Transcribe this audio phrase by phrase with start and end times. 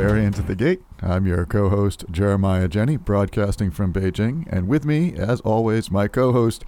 [0.00, 0.80] Barbarians at the Gate.
[1.02, 4.46] I'm your co host, Jeremiah Jenne, broadcasting from Beijing.
[4.50, 6.64] And with me, as always, my co host,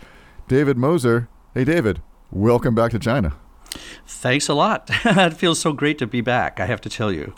[0.49, 1.31] David Moser.
[1.55, 3.33] Hey, David, welcome back to China.
[4.07, 4.91] Thanks a lot.
[5.07, 7.35] it feels so great to be back, I have to tell you.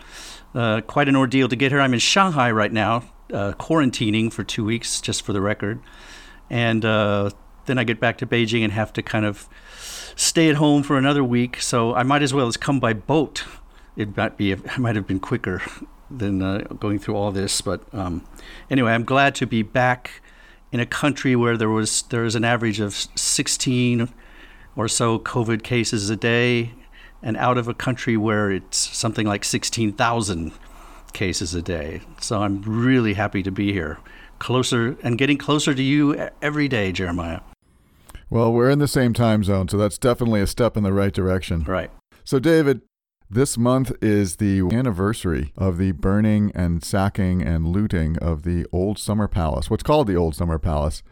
[0.53, 1.81] Uh, quite an ordeal to get here.
[1.81, 5.81] I'm in Shanghai right now, uh, quarantining for two weeks, just for the record.
[6.51, 7.31] And uh,
[7.67, 9.49] then I get back to Beijing and have to kind of
[10.17, 11.61] stay at home for another week.
[11.61, 13.45] So I might as well as come by boat
[13.97, 15.63] it might be it might have been quicker
[16.11, 17.61] than uh, going through all this.
[17.61, 18.27] But um,
[18.71, 20.23] anyway, I'm glad to be back
[20.73, 24.09] in a country where there was there is an average of 16
[24.77, 26.73] or so COVID cases a day,
[27.23, 30.53] and out of a country where it's something like 16,000
[31.13, 32.01] cases a day.
[32.21, 33.99] So I'm really happy to be here,
[34.41, 37.41] closer and getting closer to you every day, Jeremiah.
[38.31, 41.13] Well, we're in the same time zone, so that's definitely a step in the right
[41.13, 41.63] direction.
[41.63, 41.91] Right.
[42.25, 42.83] So, David,
[43.31, 48.99] this month is the anniversary of the burning and sacking and looting of the Old
[48.99, 51.03] Summer Palace, what's called the Old Summer Palace,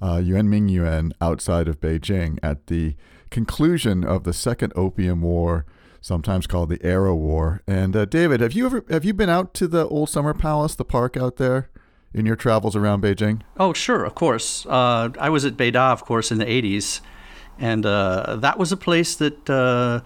[0.00, 2.96] uh, Yuanmingyuan, outside of Beijing, at the
[3.30, 5.64] conclusion of the Second Opium War,
[6.00, 7.62] sometimes called the Arrow War.
[7.66, 10.74] And uh, David, have you ever have you been out to the Old Summer Palace,
[10.74, 11.68] the park out there?
[12.14, 13.40] In your travels around Beijing?
[13.56, 14.66] Oh, sure, of course.
[14.66, 17.00] Uh, I was at Beida, of course, in the 80s.
[17.58, 20.02] And uh, that was a place that uh,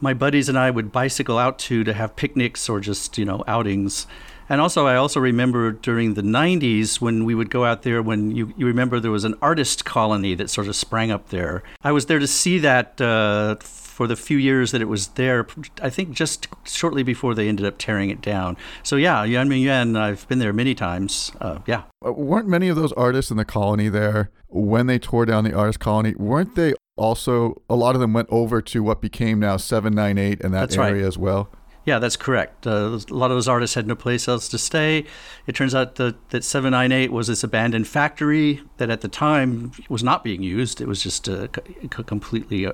[0.00, 3.44] my buddies and I would bicycle out to to have picnics or just you know
[3.46, 4.06] outings.
[4.48, 8.30] And also, I also remember during the 90s when we would go out there, when
[8.30, 11.64] you, you remember there was an artist colony that sort of sprang up there.
[11.82, 15.48] I was there to see that uh, for the few years that it was there,
[15.82, 18.56] I think just shortly before they ended up tearing it down.
[18.84, 21.32] So, yeah, Yuan I've been there many times.
[21.40, 21.82] Uh, yeah.
[22.06, 25.54] Uh, weren't many of those artists in the colony there when they tore down the
[25.54, 26.14] artist colony?
[26.16, 30.54] Weren't they also, a lot of them went over to what became now 798 and
[30.54, 31.04] that That's area right.
[31.04, 31.50] as well.
[31.86, 32.66] Yeah, that's correct.
[32.66, 35.04] Uh, a lot of those artists had no place else to stay.
[35.46, 40.02] It turns out that, that 798 was this abandoned factory that at the time was
[40.02, 40.80] not being used.
[40.80, 42.72] It was just a, a completely uh,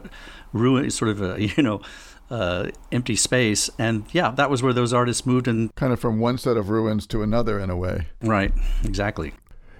[0.54, 1.82] ruined, sort of a, you know,
[2.30, 3.68] uh, empty space.
[3.78, 6.70] And yeah, that was where those artists moved and kind of from one set of
[6.70, 8.06] ruins to another in a way.
[8.22, 8.52] Right,
[8.82, 9.34] exactly.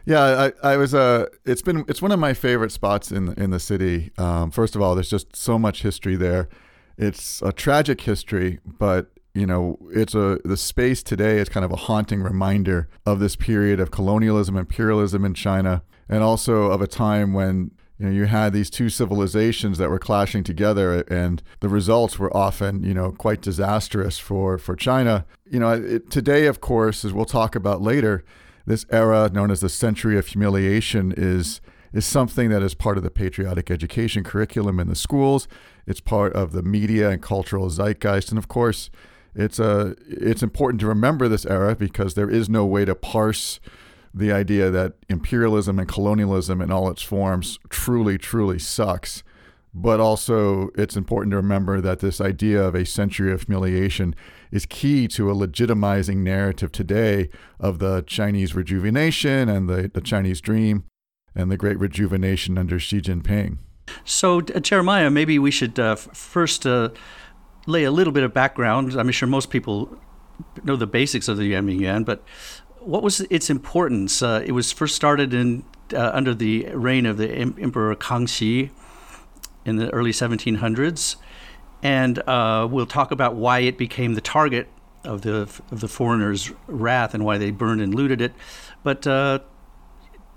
[0.04, 0.94] Yeah, I, I was.
[0.94, 1.84] Uh, it's been.
[1.88, 4.10] It's one of my favorite spots in in the city.
[4.18, 6.48] Um, first of all, there's just so much history there.
[6.98, 11.70] It's a tragic history, but you know, it's a the space today is kind of
[11.70, 16.86] a haunting reminder of this period of colonialism, imperialism in China, and also of a
[16.88, 21.68] time when you know you had these two civilizations that were clashing together, and the
[21.68, 25.24] results were often you know quite disastrous for for China.
[25.48, 28.24] You know, it, today, of course, as we'll talk about later
[28.66, 31.60] this era known as the century of humiliation is
[31.92, 35.46] is something that is part of the patriotic education curriculum in the schools.
[35.86, 38.90] It's part of the media and cultural zeitgeist, and of course,
[39.34, 42.94] it's a uh, it's important to remember this era because there is no way to
[42.94, 43.60] parse
[44.14, 49.22] the idea that imperialism and colonialism in all its forms truly truly sucks.
[49.74, 54.14] But also, it's important to remember that this idea of a century of humiliation
[54.52, 60.40] is key to a legitimizing narrative today of the Chinese rejuvenation and the, the Chinese
[60.40, 60.84] dream
[61.34, 63.58] and the great rejuvenation under Xi Jinping.
[64.04, 66.90] So, uh, Jeremiah, maybe we should uh, first uh,
[67.66, 68.94] lay a little bit of background.
[68.94, 69.98] I'm sure most people
[70.62, 72.22] know the basics of the Yuan but
[72.80, 74.22] what was its importance?
[74.22, 75.64] Uh, it was first started in
[75.94, 78.70] uh, under the reign of the Emperor Kangxi
[79.64, 81.16] in the early 1700s,
[81.82, 84.68] and uh, we'll talk about why it became the target
[85.04, 88.32] of the of the foreigners' wrath and why they burned and looted it.
[88.82, 89.40] But uh,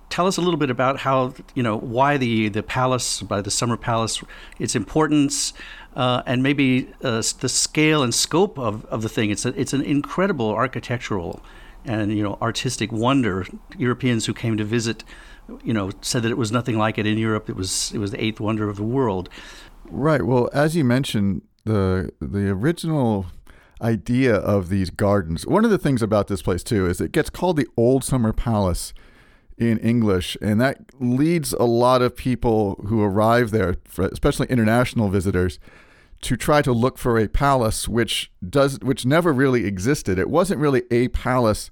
[0.09, 3.51] tell us a little bit about how you know why the the palace, by the
[3.51, 4.23] summer palace,
[4.59, 5.53] its importance.
[5.95, 9.29] Uh, and maybe uh, the scale and scope of, of the thing.
[9.29, 11.41] It's a, it's an incredible architectural
[11.85, 13.45] and you know artistic wonder.
[13.77, 15.05] Europeans who came to visit
[15.63, 17.49] you know, said that it was nothing like it in Europe.
[17.49, 19.29] It was it was the eighth wonder of the world.
[19.89, 20.23] Right.
[20.23, 23.27] Well, as you mentioned, the the original
[23.81, 25.45] idea of these gardens.
[25.45, 28.33] One of the things about this place too is it gets called the Old Summer
[28.33, 28.93] Palace
[29.57, 35.59] in English, and that leads a lot of people who arrive there, especially international visitors,
[36.21, 40.17] to try to look for a palace which does which never really existed.
[40.19, 41.71] It wasn't really a palace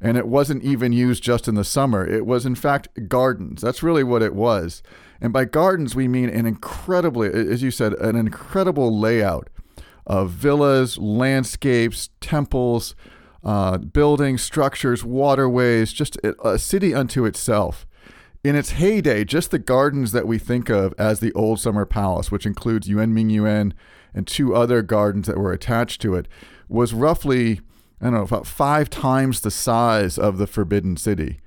[0.00, 2.06] and it wasn't even used just in the summer.
[2.06, 3.62] It was, in fact, gardens.
[3.62, 4.82] That's really what it was.
[5.20, 9.48] And by gardens, we mean an incredibly, as you said, an incredible layout
[10.06, 12.94] of villas, landscapes, temples,
[13.42, 17.86] uh, buildings, structures, waterways, just a city unto itself.
[18.44, 22.30] In its heyday, just the gardens that we think of as the Old Summer Palace,
[22.30, 23.74] which includes Yuan Ming Yuan
[24.14, 26.28] and two other gardens that were attached to it,
[26.68, 27.60] was roughly
[28.00, 31.40] I don't know, about five times the size of the Forbidden City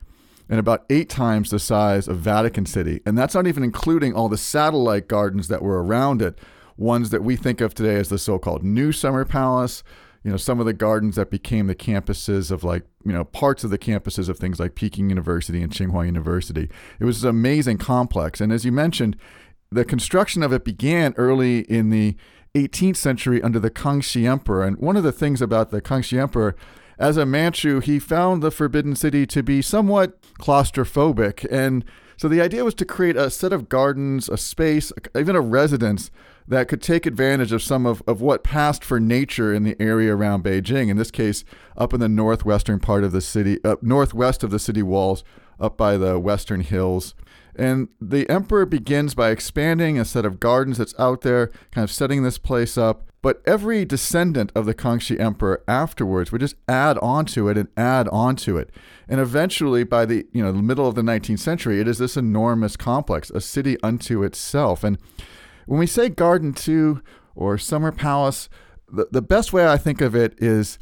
[0.49, 3.01] and about eight times the size of Vatican City.
[3.05, 6.39] And that's not even including all the satellite gardens that were around it,
[6.75, 9.83] ones that we think of today as the so called New Summer Palace.
[10.23, 13.63] You know, some of the gardens that became the campuses of like, you know, parts
[13.63, 16.67] of the campuses of things like Peking University and Tsinghua University.
[16.99, 18.41] It was an amazing complex.
[18.41, 19.15] And as you mentioned,
[19.71, 22.15] the construction of it began early in the
[22.55, 24.65] 18th century under the Kangxi Emperor.
[24.65, 26.55] And one of the things about the Kangxi Emperor,
[26.97, 31.45] as a Manchu, he found the Forbidden City to be somewhat claustrophobic.
[31.49, 31.85] And
[32.17, 36.11] so the idea was to create a set of gardens, a space, even a residence
[36.47, 40.13] that could take advantage of some of, of what passed for nature in the area
[40.13, 40.89] around Beijing.
[40.89, 41.45] In this case,
[41.77, 45.23] up in the northwestern part of the city, up northwest of the city walls,
[45.59, 47.13] up by the western hills.
[47.59, 51.91] And the emperor begins by expanding a set of gardens that's out there, kind of
[51.91, 53.03] setting this place up.
[53.21, 58.07] But every descendant of the Kangxi emperor afterwards would just add onto it and add
[58.07, 58.69] onto it.
[59.09, 62.15] And eventually, by the you know the middle of the 19th century, it is this
[62.15, 64.85] enormous complex, a city unto itself.
[64.85, 64.97] And
[65.65, 67.03] when we say garden two
[67.35, 68.47] or summer palace,
[68.89, 70.79] the, the best way I think of it is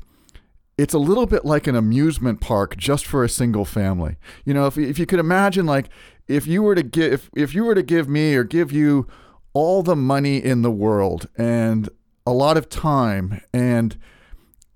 [0.78, 4.18] it's a little bit like an amusement park just for a single family.
[4.46, 5.90] You know, if, if you could imagine like
[6.28, 9.08] if you were to give if, if you were to give me or give you
[9.54, 11.90] all the money in the world and
[12.26, 13.98] a lot of time and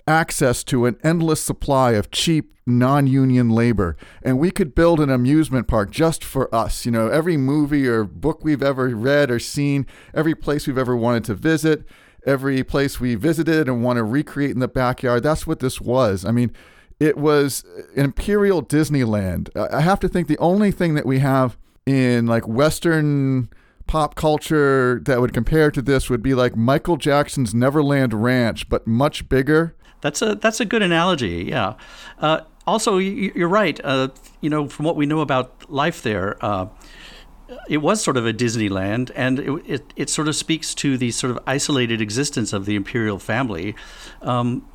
[0.07, 5.67] access to an endless supply of cheap non-union labor and we could build an amusement
[5.67, 9.85] park just for us you know every movie or book we've ever read or seen
[10.13, 11.83] every place we've ever wanted to visit
[12.25, 16.23] every place we visited and want to recreate in the backyard that's what this was.
[16.25, 16.51] I mean
[17.01, 17.65] it was
[17.95, 19.49] Imperial Disneyland.
[19.73, 21.57] I have to think the only thing that we have
[21.87, 23.49] in like Western
[23.87, 28.85] pop culture that would compare to this would be like Michael Jackson's Neverland Ranch, but
[28.85, 29.75] much bigger.
[30.01, 31.45] That's a that's a good analogy.
[31.49, 31.73] Yeah.
[32.19, 33.81] Uh, also, you're right.
[33.83, 34.09] Uh,
[34.39, 36.67] you know, from what we know about life there, uh,
[37.67, 41.09] it was sort of a Disneyland, and it, it, it sort of speaks to the
[41.09, 43.75] sort of isolated existence of the imperial family.
[44.21, 44.67] Um,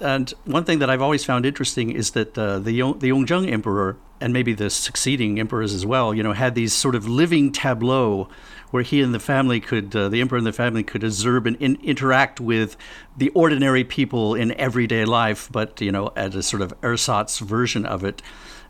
[0.00, 3.96] and one thing that I've always found interesting is that uh, the the Yongzheng emperor
[4.20, 8.28] and maybe the succeeding emperors as well, you know, had these sort of living tableau
[8.70, 11.56] where he and the family could, uh, the emperor and the family could observe and
[11.56, 12.76] in, interact with
[13.16, 17.84] the ordinary people in everyday life, but you know, at a sort of ersatz version
[17.84, 18.22] of it.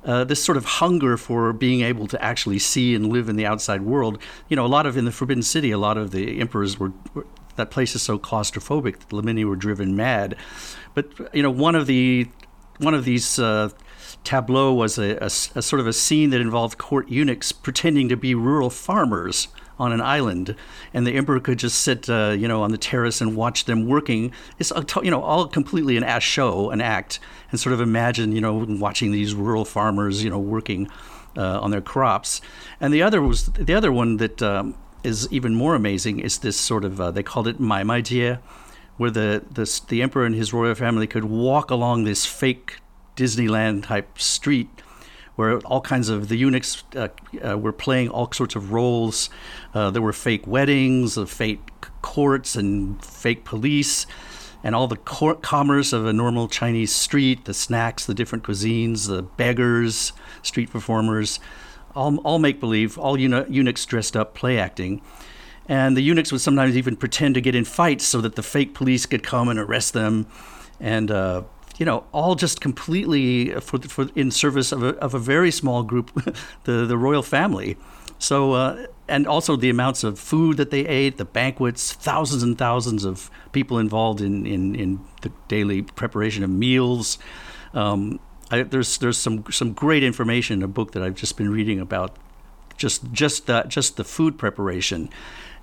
[0.05, 3.46] Uh, this sort of hunger for being able to actually see and live in the
[3.46, 4.19] outside world.
[4.49, 6.93] You know, a lot of in the Forbidden City, a lot of the emperors were,
[7.14, 7.26] were
[7.56, 10.37] that place is so claustrophobic that many were driven mad.
[10.95, 12.29] But you know, one of the
[12.79, 13.71] one of these uh,
[14.25, 18.17] tableau was a, a, a, sort of a scene that involved court eunuchs pretending to
[18.17, 19.49] be rural farmers
[19.79, 20.55] on an island,
[20.93, 23.87] and the emperor could just sit, uh, you know, on the terrace and watch them
[23.87, 24.33] working.
[24.59, 24.73] It's
[25.03, 27.19] you know all completely an ass show, an act,
[27.51, 30.89] and sort of imagine you know watching these rural farmers, you know, working.
[31.37, 32.41] Uh, on their crops,
[32.79, 36.56] and the other was the other one that um, is even more amazing is this
[36.56, 38.39] sort of uh, they called it Mai Jie,
[38.97, 42.79] where the, the the emperor and his royal family could walk along this fake
[43.17, 44.69] Disneyland type street,
[45.37, 47.09] where all kinds of the eunuchs uh,
[47.47, 49.31] uh, were playing all sorts of roles.
[49.73, 51.61] Uh, there were fake weddings, of fake
[52.03, 54.06] courts, and fake police.
[54.63, 59.20] And all the commerce of a normal Chinese street, the snacks, the different cuisines, the
[59.20, 61.39] beggars, street performers,
[61.94, 65.03] all, all make believe, all eunuchs dressed up, play acting.
[65.67, 68.74] And the eunuchs would sometimes even pretend to get in fights so that the fake
[68.74, 70.27] police could come and arrest them.
[70.79, 71.43] And, uh,
[71.79, 75.82] you know, all just completely for, for in service of a, of a very small
[75.82, 76.13] group,
[76.65, 77.77] the, the royal family.
[78.19, 82.56] So, uh, and also the amounts of food that they ate, the banquets, thousands and
[82.56, 87.19] thousands of people involved in, in, in the daily preparation of meals.
[87.72, 88.20] Um,
[88.55, 91.81] I, there's there's some some great information in a book that I've just been reading
[91.81, 92.17] about
[92.77, 95.11] just just that just the food preparation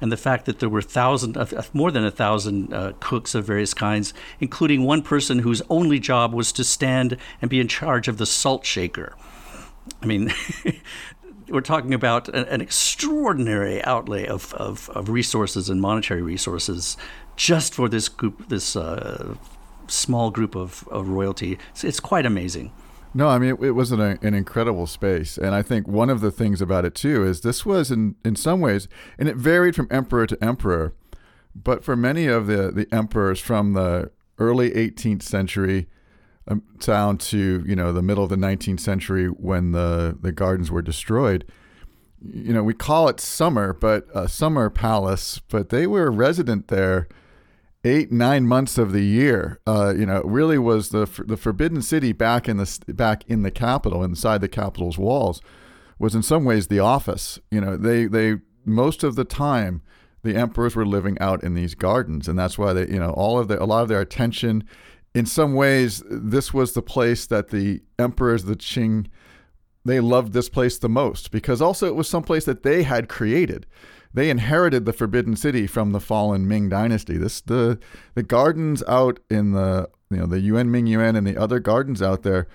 [0.01, 3.45] and the fact that there were thousand uh, more than a thousand uh, cooks of
[3.45, 8.07] various kinds including one person whose only job was to stand and be in charge
[8.07, 9.15] of the salt shaker
[10.01, 10.33] i mean
[11.49, 16.95] we're talking about an, an extraordinary outlay of, of, of, resources and monetary resources
[17.35, 19.35] just for this group this uh,
[19.91, 21.57] small group of, of royalty.
[21.71, 22.71] It's, it's quite amazing.
[23.13, 25.37] No, I mean, it, it was an, an incredible space.
[25.37, 28.35] And I think one of the things about it, too, is this was, in, in
[28.35, 28.87] some ways,
[29.17, 30.93] and it varied from emperor to emperor,
[31.53, 35.87] but for many of the, the emperors from the early 18th century
[36.47, 40.71] um, down to, you know, the middle of the 19th century when the, the gardens
[40.71, 41.45] were destroyed,
[42.23, 47.07] you know, we call it summer, but a summer palace, but they were resident there
[47.83, 49.59] eight nine months of the year.
[49.65, 53.51] Uh, you know, really was the the Forbidden City back in the back in the
[53.51, 55.41] capital, inside the capital's walls,
[55.99, 57.39] was in some ways the office.
[57.49, 59.81] You know, they they most of the time
[60.23, 63.39] the emperors were living out in these gardens, and that's why they you know all
[63.39, 64.63] of their a lot of their attention.
[65.13, 69.07] In some ways, this was the place that the emperors, the Qing,
[69.83, 73.09] they loved this place the most because also it was some place that they had
[73.09, 73.65] created
[74.13, 77.17] they inherited the Forbidden City from the fallen Ming Dynasty.
[77.17, 77.79] This the
[78.15, 82.01] the gardens out in the you know the Yuan Ming Yuan and the other gardens
[82.01, 82.47] out there.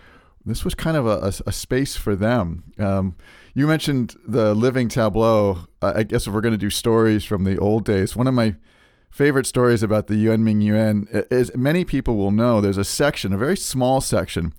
[0.45, 2.63] This was kind of a, a, a space for them.
[2.79, 3.17] Um,
[3.53, 5.67] you mentioned the living tableau.
[5.83, 8.55] I guess if we're going to do stories from the old days, one of my
[9.11, 13.33] favorite stories about the Yuan Ming Yuan is many people will know there's a section,
[13.33, 14.53] a very small section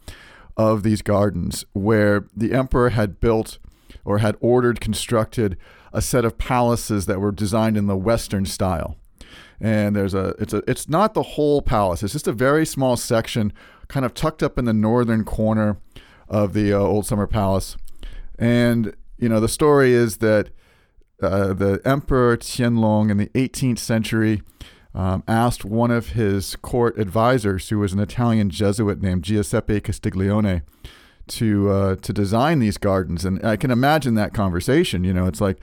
[0.57, 3.59] of these gardens where the emperor had built
[4.03, 5.57] or had ordered constructed
[5.97, 8.97] a set of palaces that were designed in the Western style.
[9.59, 12.03] And there's a it's a it's not the whole palace.
[12.03, 13.51] It's just a very small section,
[13.87, 15.77] kind of tucked up in the northern corner
[16.29, 17.75] of the uh, Old Summer Palace.
[18.37, 20.51] And you know the story is that
[21.19, 24.43] uh, the Emperor Qianlong in the 18th century
[24.93, 30.61] um, asked one of his court advisors, who was an Italian Jesuit named Giuseppe Castiglione,
[31.29, 33.25] to uh, to design these gardens.
[33.25, 35.03] And I can imagine that conversation.
[35.03, 35.57] You know, it's like,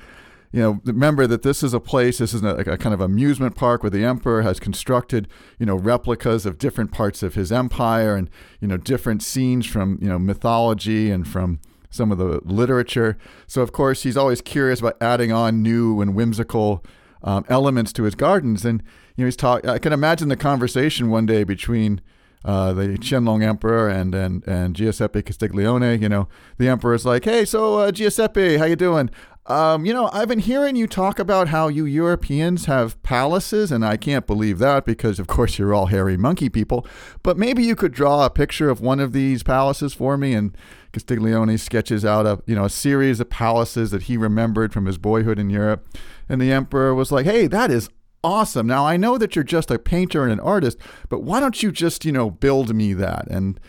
[0.54, 3.56] you know, remember that this is a place, this is a, a, kind of amusement
[3.56, 5.26] park where the emperor has constructed,
[5.58, 8.30] you know, replicas of different parts of his empire and,
[8.60, 11.58] you know, different scenes from, you know, mythology and from
[11.90, 13.18] some of the literature.
[13.48, 16.84] So, of course, he's always curious about adding on new and whimsical
[17.24, 18.64] um, elements to his gardens.
[18.64, 18.80] And,
[19.16, 22.00] you know, he's talking, I can imagine the conversation one day between,
[22.44, 25.96] uh, the Qianlong Emperor and, and and Giuseppe Castiglione.
[26.00, 29.10] You know, the Emperor is like, "Hey, so uh, Giuseppe, how you doing?
[29.46, 33.84] Um, you know, I've been hearing you talk about how you Europeans have palaces, and
[33.84, 36.86] I can't believe that because, of course, you're all hairy monkey people.
[37.22, 40.56] But maybe you could draw a picture of one of these palaces for me." And
[40.92, 44.98] Castiglione sketches out a you know a series of palaces that he remembered from his
[44.98, 45.86] boyhood in Europe,
[46.28, 47.88] and the Emperor was like, "Hey, that is
[48.24, 48.66] awesome.
[48.66, 50.78] Now I know that you're just a painter and an artist,
[51.08, 53.28] but why don't you just, you know, build me that?
[53.28, 53.60] And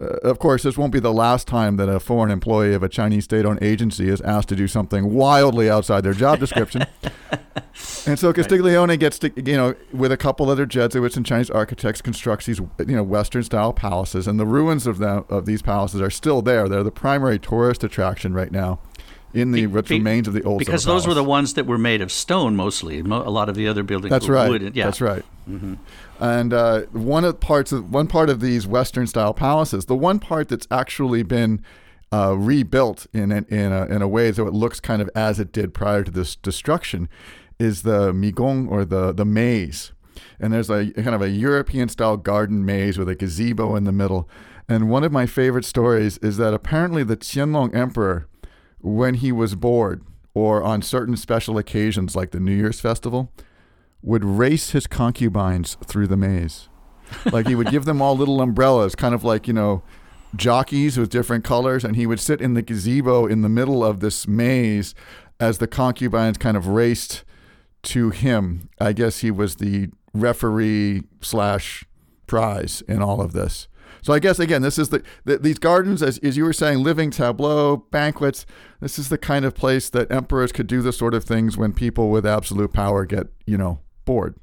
[0.00, 2.88] uh, of course, this won't be the last time that a foreign employee of a
[2.88, 6.84] Chinese state-owned agency is asked to do something wildly outside their job description.
[8.06, 12.02] and so Castiglione gets to, you know, with a couple other Jesuits and Chinese architects,
[12.02, 16.10] constructs these, you know, Western-style palaces, and the ruins of them of these palaces are
[16.10, 16.68] still there.
[16.68, 18.80] They're the primary tourist attraction right now
[19.34, 22.00] in the what remains of the old because those were the ones that were made
[22.00, 23.00] of stone mostly.
[23.00, 24.48] A lot of the other buildings that's were right.
[24.48, 24.76] wood.
[24.76, 24.84] Yeah.
[24.84, 25.24] That's right.
[25.48, 25.74] Mm-hmm.
[26.20, 30.18] And uh, one of parts of one part of these Western style palaces, the one
[30.18, 31.62] part that's actually been
[32.12, 35.40] uh, rebuilt in a, in a, in a way so it looks kind of as
[35.40, 37.08] it did prior to this destruction,
[37.58, 39.92] is the Migong or the the maze.
[40.38, 43.92] And there's a kind of a European style garden maze with a gazebo in the
[43.92, 44.28] middle.
[44.68, 48.28] And one of my favorite stories is that apparently the Qianlong Emperor
[48.84, 53.32] when he was bored or on certain special occasions like the New Year's festival,
[54.02, 56.68] would race his concubines through the maze.
[57.32, 59.82] Like he would give them all little umbrellas, kind of like, you know,
[60.36, 64.00] jockeys with different colors, and he would sit in the gazebo in the middle of
[64.00, 64.94] this maze
[65.40, 67.24] as the concubines kind of raced
[67.84, 68.68] to him.
[68.80, 71.84] I guess he was the referee slash
[72.26, 73.68] prize in all of this.
[74.02, 76.82] So I guess again, this is the, the these gardens, as, as you were saying,
[76.82, 78.46] living tableau, banquets.
[78.80, 81.72] This is the kind of place that emperors could do the sort of things when
[81.72, 84.36] people with absolute power get, you know, bored.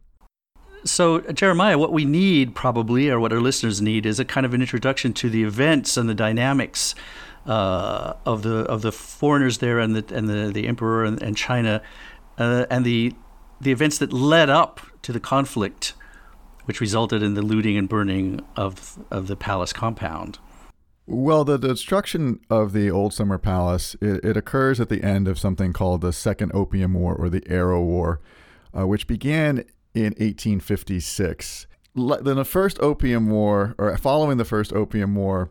[0.84, 4.54] So, Jeremiah, what we need probably, or what our listeners need, is a kind of
[4.54, 6.96] an introduction to the events and the dynamics
[7.46, 11.38] uh, of the of the foreigners there and the and the, the emperor and, and
[11.38, 11.84] China,
[12.40, 13.14] uh, and the
[13.60, 15.94] the events that led up to the conflict
[16.72, 20.40] which resulted in the looting and burning of of the palace compound.
[21.06, 25.38] Well, the destruction of the Old Summer Palace it, it occurs at the end of
[25.38, 28.22] something called the Second Opium War or the Arrow War,
[28.74, 31.68] uh, which began in 1856.
[31.94, 35.50] Then the First Opium War, or following the First Opium War,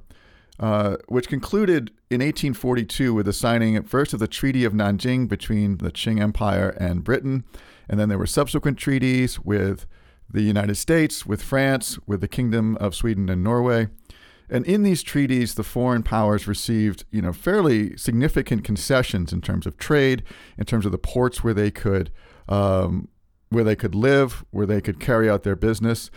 [0.58, 5.28] uh, which concluded in 1842 with the signing at first of the Treaty of Nanjing
[5.28, 7.44] between the Qing Empire and Britain,
[7.90, 9.84] and then there were subsequent treaties with
[10.32, 13.88] the United States, with France, with the Kingdom of Sweden and Norway.
[14.48, 19.64] And in these treaties, the foreign powers received, you know, fairly significant concessions in terms
[19.66, 20.24] of trade,
[20.58, 22.10] in terms of the ports where they could,
[22.48, 23.08] um,
[23.50, 26.10] where they could live, where they could carry out their business.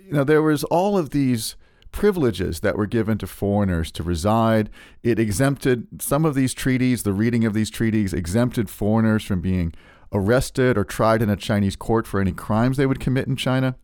[0.00, 1.56] You know, there was all of these
[1.90, 4.70] privileges that were given to foreigners to reside.
[5.02, 7.02] It exempted some of these treaties.
[7.02, 9.74] The reading of these treaties exempted foreigners from being
[10.12, 13.76] arrested or tried in a Chinese court for any crimes they would commit in China.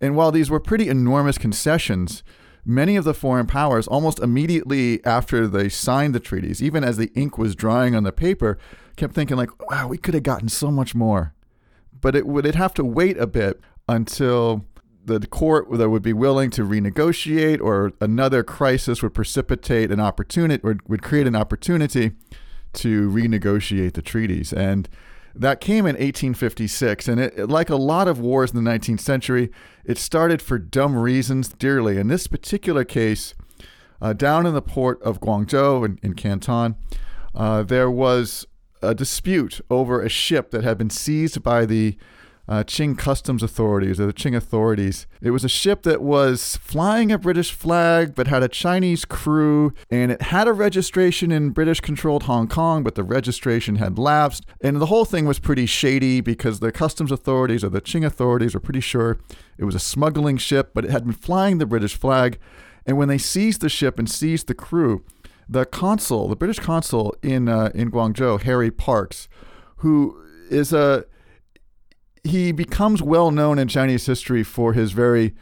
[0.00, 2.22] And while these were pretty enormous concessions,
[2.64, 7.12] many of the foreign powers, almost immediately after they signed the treaties, even as the
[7.14, 8.58] ink was drying on the paper,
[8.96, 11.34] kept thinking like, "Wow, we could have gotten so much more."
[12.00, 14.64] But it would it have to wait a bit until
[15.04, 20.60] the court that would be willing to renegotiate or another crisis would precipitate an opportunity
[20.62, 22.12] or would create an opportunity
[22.74, 24.52] to renegotiate the treaties.
[24.52, 24.88] And
[25.34, 27.08] that came in 1856.
[27.08, 29.50] And it, like a lot of wars in the 19th century,
[29.84, 31.98] it started for dumb reasons dearly.
[31.98, 33.34] In this particular case,
[34.00, 36.76] uh, down in the port of Guangzhou in, in Canton,
[37.34, 38.46] uh, there was
[38.82, 41.96] a dispute over a ship that had been seized by the
[42.48, 45.06] uh, Qing customs authorities or the Qing authorities.
[45.20, 49.72] It was a ship that was flying a British flag but had a Chinese crew,
[49.90, 54.44] and it had a registration in British controlled Hong Kong, but the registration had lapsed.
[54.60, 58.54] And the whole thing was pretty shady because the customs authorities or the Qing authorities
[58.54, 59.18] were pretty sure
[59.56, 62.38] it was a smuggling ship, but it had been flying the British flag.
[62.84, 65.04] And when they seized the ship and seized the crew,
[65.48, 69.28] the consul, the British consul in uh, in Guangzhou, Harry Parkes,
[69.76, 70.20] who
[70.50, 71.04] is a
[72.24, 75.34] he becomes well known in Chinese history for his very,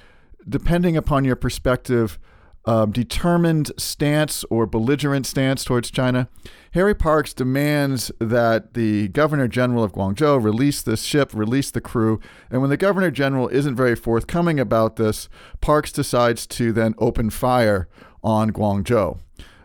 [0.48, 2.18] depending upon your perspective,
[2.66, 6.28] um, determined stance or belligerent stance towards China.
[6.72, 12.20] Harry Parkes demands that the Governor General of Guangzhou release this ship, release the crew.
[12.50, 15.28] And when the Governor General isn't very forthcoming about this,
[15.60, 17.88] Parkes decides to then open fire
[18.22, 19.18] on Guangzhou.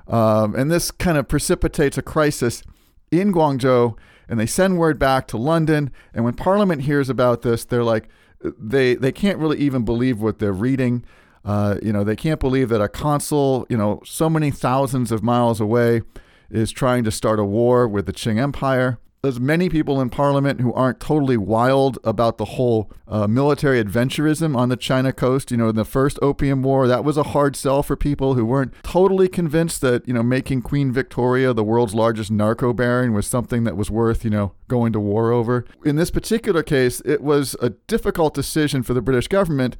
[0.07, 2.63] Um, and this kind of precipitates a crisis
[3.12, 5.91] in Guangzhou and they send word back to London.
[6.13, 8.10] And when Parliament hears about this, they're like,
[8.41, 11.03] they they can't really even believe what they're reading.
[11.44, 15.24] Uh, you know, they can't believe that a consul, you know, so many thousands of
[15.24, 16.01] miles away,
[16.50, 20.62] is trying to start a war with the Qing Empire there's many people in parliament
[20.62, 25.52] who aren't totally wild about the whole uh, military adventurism on the China coast.
[25.52, 28.45] You know, in the first Opium War, that was a hard sell for people who
[28.45, 33.28] weren't totally convinced that, you know, making Queen Victoria the world's largest narco baron was
[33.28, 35.65] something that was worth, you know, going to war over.
[35.84, 39.76] In this particular case, it was a difficult decision for the British government,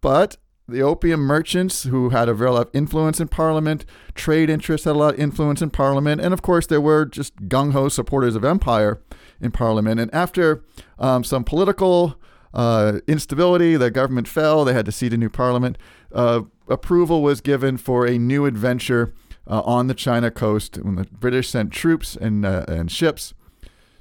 [0.00, 0.36] but
[0.72, 4.96] the opium merchants who had a very lot of influence in parliament, trade interests had
[4.96, 8.34] a lot of influence in parliament, and of course there were just gung ho supporters
[8.34, 9.00] of empire
[9.40, 10.00] in parliament.
[10.00, 10.64] And after
[10.98, 12.16] um, some political
[12.54, 15.78] uh, instability, the government fell, they had to seat a new parliament.
[16.12, 19.14] Uh, approval was given for a new adventure
[19.48, 23.34] uh, on the China coast when the British sent troops and, uh, and ships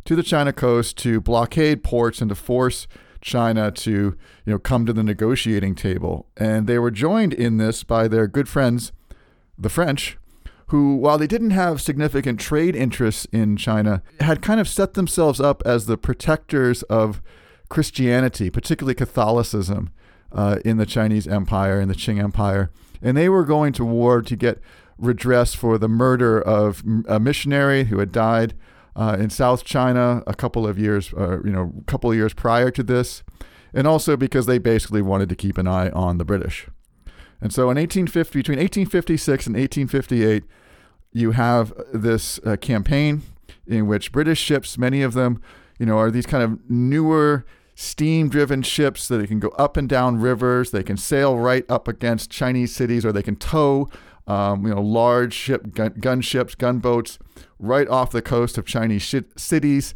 [0.06, 2.88] to the China coast to blockade ports and to force
[3.22, 6.28] China to, you know, come to the negotiating table.
[6.36, 8.92] And they were joined in this by their good friends,
[9.58, 10.18] the French,
[10.68, 15.40] who, while they didn't have significant trade interests in China, had kind of set themselves
[15.40, 17.22] up as the protectors of
[17.70, 19.92] Christianity, particularly Catholicism,
[20.32, 22.72] uh, in the Chinese Empire, in the Qing Empire.
[23.02, 24.60] And they were going to war to get
[24.98, 28.54] redress for the murder of a missionary who had died
[28.96, 32.72] uh, in South China a couple of years, uh, you know, couple of years prior
[32.72, 33.24] to this,
[33.74, 36.68] and also because they basically wanted to keep an eye on the British.
[37.40, 40.44] And so in 1850, between 1856 and 1858,
[41.14, 43.24] you have this uh, campaign
[43.66, 45.42] in which British ships, many of them,
[45.80, 50.20] you know, are these kind of newer steam-driven ships that can go up and down
[50.20, 50.72] rivers.
[50.72, 53.90] They can sail right up against Chinese cities, or they can tow,
[54.28, 57.18] um, you know, large ship gun, gunships, gunboats
[57.62, 59.96] right off the coast of Chinese sh- cities.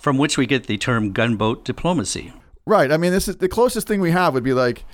[0.00, 2.32] From which we get the term gunboat diplomacy.
[2.66, 2.92] Right.
[2.92, 4.84] I mean, this is the closest thing we have would be like,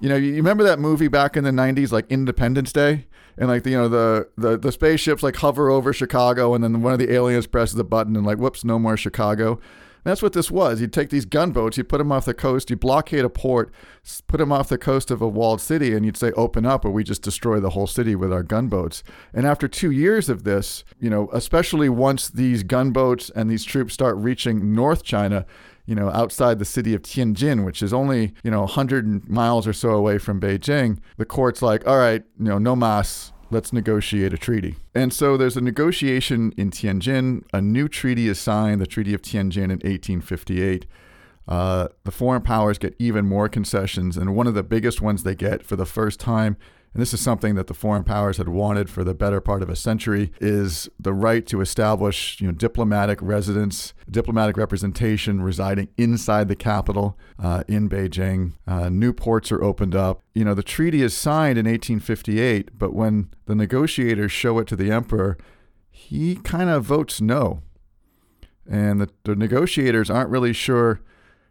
[0.00, 3.62] you know, you remember that movie back in the '90s, like Independence Day, and like
[3.64, 6.98] the, you know the the the spaceships like hover over Chicago, and then one of
[6.98, 9.58] the aliens presses a button, and like, whoops, no more Chicago.
[10.04, 10.80] That's what this was.
[10.80, 13.72] You'd take these gunboats, you'd put them off the coast, you blockade a port,
[14.26, 16.90] put them off the coast of a walled city, and you'd say, open up, or
[16.90, 19.02] we just destroy the whole city with our gunboats.
[19.34, 23.94] And after two years of this, you know, especially once these gunboats and these troops
[23.94, 25.46] start reaching North China,
[25.86, 29.72] you know, outside the city of Tianjin, which is only, you know, 100 miles or
[29.72, 34.32] so away from Beijing, the court's like, all right, you know, no mas, let's negotiate
[34.32, 34.76] a treaty.
[34.94, 37.44] And so there's a negotiation in Tianjin.
[37.52, 40.86] A new treaty is signed, the Treaty of Tianjin in 1858.
[41.46, 45.34] Uh, the foreign powers get even more concessions, and one of the biggest ones they
[45.34, 46.58] get for the first time
[46.92, 49.68] and this is something that the foreign powers had wanted for the better part of
[49.68, 56.48] a century, is the right to establish you know, diplomatic residence, diplomatic representation residing inside
[56.48, 58.52] the capital uh, in Beijing.
[58.66, 60.22] Uh, new ports are opened up.
[60.34, 64.76] You know, the treaty is signed in 1858, but when the negotiators show it to
[64.76, 65.36] the emperor,
[65.90, 67.62] he kind of votes no.
[68.70, 71.00] And the, the negotiators aren't really sure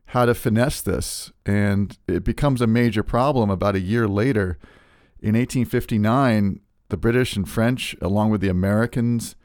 [0.07, 1.31] how to finesse this.
[1.45, 4.57] And it becomes a major problem about a year later.
[5.19, 9.35] In 1859, the British and French, along with the Americans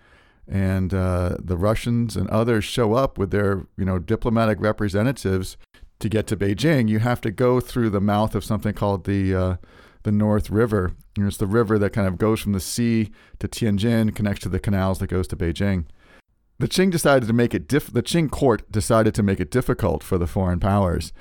[0.46, 5.56] and uh, the Russians and others, show up with their you know diplomatic representatives
[5.98, 6.88] to get to Beijing.
[6.88, 9.56] You have to go through the mouth of something called the uh,
[10.02, 10.92] the North River.
[11.18, 14.58] It's the river that kind of goes from the sea to Tianjin, connects to the
[14.58, 15.86] canals that goes to Beijing.
[16.58, 20.02] The Qing decided to make it diff- the Qing court decided to make it difficult
[20.02, 21.12] for the foreign powers.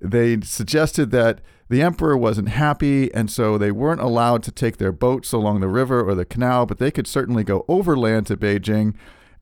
[0.00, 4.92] They suggested that the emperor wasn't happy, and so they weren't allowed to take their
[4.92, 8.94] boats along the river or the canal, but they could certainly go overland to Beijing.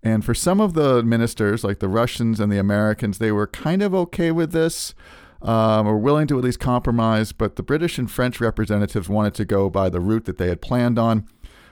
[0.02, 3.82] And for some of the ministers, like the Russians and the Americans, they were kind
[3.82, 4.94] of okay with this
[5.42, 9.44] um, or willing to at least compromise, but the British and French representatives wanted to
[9.44, 11.26] go by the route that they had planned on.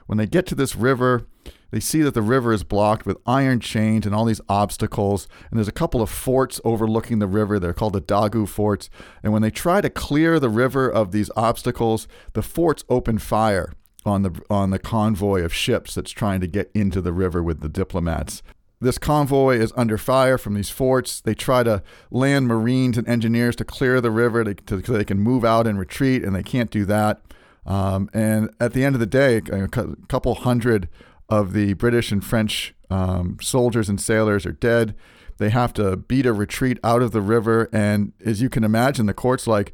[0.07, 1.27] When they get to this river,
[1.75, 5.27] they see that the river is blocked with iron chains and all these obstacles.
[5.51, 7.59] And there's a couple of forts overlooking the river.
[7.59, 8.89] They're called the Dagu forts.
[9.25, 13.73] And when they try to clear the river of these obstacles, the forts open fire
[14.07, 17.61] on the on the convoy of ships that's trying to get into the river with
[17.61, 18.45] the diplomats.
[18.81, 21.21] This convoy is under fire from these forts.
[21.21, 25.05] They try to land marines and engineers to clear the river to, to, so they
[25.05, 27.21] can move out and retreat, and they can't do that.
[27.67, 30.89] Um, and at the end of the day, a couple hundred
[31.29, 34.95] of the British and French um, soldiers and sailors are dead.
[35.39, 37.69] They have to beat a retreat out of the river.
[37.73, 39.73] And as you can imagine, the court's like,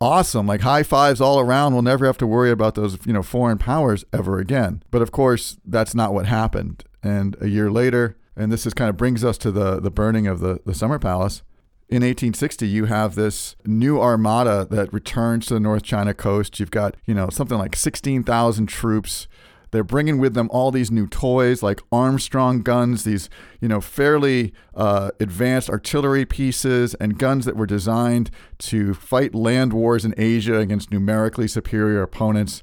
[0.00, 1.72] awesome, like high fives all around.
[1.72, 4.82] We'll never have to worry about those, you know, foreign powers ever again.
[4.90, 6.84] But of course, that's not what happened.
[7.02, 10.26] And a year later, and this is kind of brings us to the the burning
[10.26, 11.42] of the the summer palace.
[11.88, 16.58] In 1860, you have this new armada that returns to the North China coast.
[16.58, 19.28] You've got, you know, something like 16,000 troops.
[19.70, 23.28] They're bringing with them all these new toys like Armstrong guns, these,
[23.60, 29.72] you know, fairly uh, advanced artillery pieces and guns that were designed to fight land
[29.72, 32.62] wars in Asia against numerically superior opponents.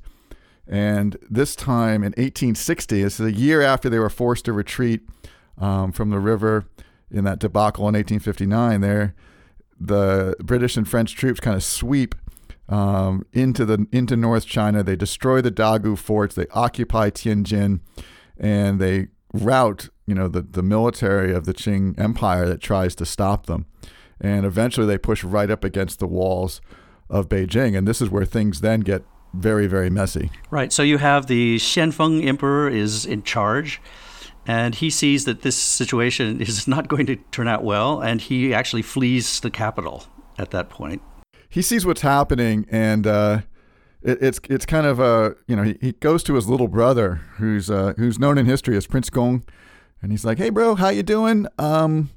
[0.67, 5.01] And this time in 1860, this is a year after they were forced to retreat,
[5.57, 6.65] um, from the river
[7.11, 9.13] in that debacle in 1859 there
[9.79, 12.15] the british and french troops kind of sweep
[12.69, 17.79] um, into the into north china they destroy the dagu forts they occupy tianjin
[18.37, 23.05] and they rout you know the, the military of the qing empire that tries to
[23.05, 23.65] stop them
[24.21, 26.61] and eventually they push right up against the walls
[27.09, 30.99] of beijing and this is where things then get very very messy right so you
[30.99, 33.81] have the xianfeng emperor is in charge
[34.45, 38.53] and he sees that this situation is not going to turn out well, and he
[38.53, 40.05] actually flees the capital
[40.37, 41.01] at that point.
[41.53, 43.41] He sees what's happening, and uh,
[44.01, 47.21] it, it's it's kind of a you know he, he goes to his little brother
[47.37, 49.43] who's uh, who's known in history as Prince Gong,
[50.01, 51.45] and he's like, "Hey, bro, how you doing?
[51.59, 52.09] Um,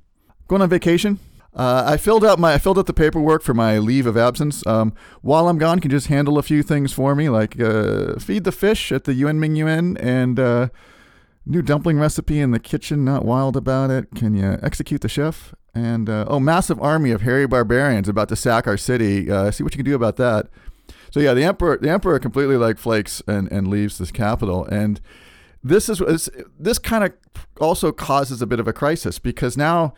[0.49, 1.19] going on vacation?"
[1.55, 4.67] Uh, I filled out my I filled out the paperwork for my leave of absence.
[4.67, 8.15] Um, while I'm gone, can you just handle a few things for me, like uh,
[8.19, 10.69] feed the fish at the Yuan Ming Yuan and uh,
[11.49, 14.13] New dumpling recipe in the kitchen, not wild about it.
[14.17, 15.55] Can you execute the chef?
[15.77, 19.31] And uh, oh, massive army of hairy barbarians about to sack our city.
[19.31, 20.49] Uh, see what you can do about that.
[21.11, 24.65] So yeah, the emperor, the emperor completely like flakes and and leaves this capital.
[24.65, 25.03] And
[25.63, 27.13] this is this, this kind of
[27.61, 29.93] also causes a bit of a crisis because now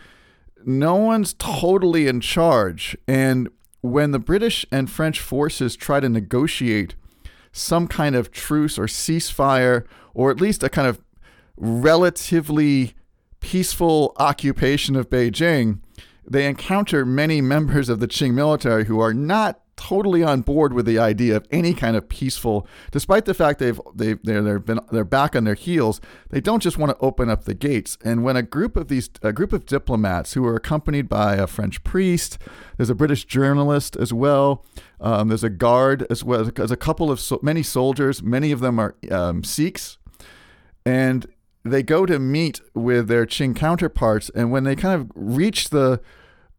[0.67, 2.97] no one's totally in charge.
[3.07, 3.49] And
[3.81, 6.97] when the British and French forces try to negotiate
[7.53, 11.01] some kind of truce or ceasefire, or at least a kind of
[11.57, 12.95] relatively
[13.41, 15.81] peaceful occupation of Beijing,
[16.29, 20.85] they encounter many members of the Qing military who are not totally on board with
[20.85, 24.81] the idea of any kind of peaceful despite the fact they've they've they're they're been
[24.91, 27.97] they're back on their heels they don't just want to open up the gates.
[28.05, 31.47] And when a group of these a group of diplomats who are accompanied by a
[31.47, 32.39] French priest
[32.77, 34.65] there's a British journalist as well
[35.01, 38.59] um, there's a guard as well as a couple of so, many soldiers many of
[38.59, 39.97] them are um, Sikhs.
[40.85, 41.27] And
[41.65, 46.01] they go to meet with their Qing counterparts, and when they kind of reach the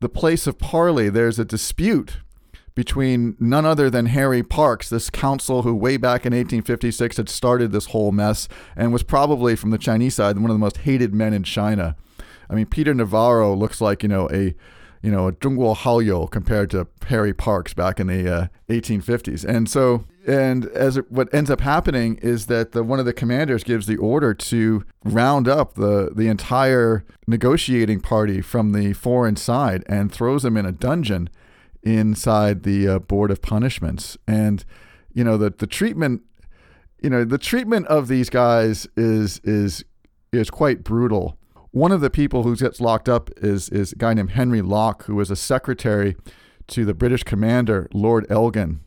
[0.02, 2.18] the place of parley, there's a dispute
[2.74, 7.74] between none other than Harry Parkes, this counsel who way back in 1856 had started
[7.74, 11.14] this whole mess and was probably from the Chinese side one of the most hated
[11.14, 11.98] men in China.
[12.50, 14.56] I mean, Peter Navarro looks like, you know, a
[15.02, 19.46] you know, a Zhongguo Haoyou compared to Harry Parkes back in the uh, 1850s.
[19.46, 23.14] And so, and as it, what ends up happening is that the, one of the
[23.14, 29.36] commanders gives the order to round up the, the entire negotiating party from the foreign
[29.36, 31.30] side and throws them in a dungeon
[31.82, 34.18] inside the uh, Board of Punishments.
[34.28, 34.64] And,
[35.12, 36.22] you know, the, the treatment,
[37.02, 39.84] you know, the treatment of these guys is, is,
[40.32, 41.40] is quite brutal
[41.72, 45.04] one of the people who gets locked up is is a guy named Henry Loch,
[45.04, 46.16] who was a secretary
[46.66, 48.80] to the British commander Lord Elgin.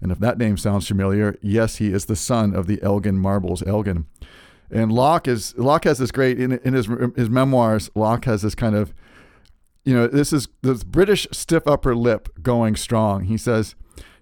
[0.00, 3.62] And if that name sounds familiar, yes, he is the son of the Elgin Marbles
[3.66, 4.06] Elgin.
[4.70, 7.90] And Loch is Loch has this great in, in his his memoirs.
[7.94, 8.92] Loch has this kind of,
[9.84, 13.24] you know, this is this British stiff upper lip going strong.
[13.24, 13.74] He says,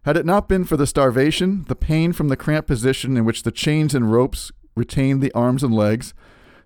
[0.05, 3.43] "Had it not been for the starvation, the pain from the cramped position in which
[3.43, 6.15] the chains and ropes retained the arms and legs,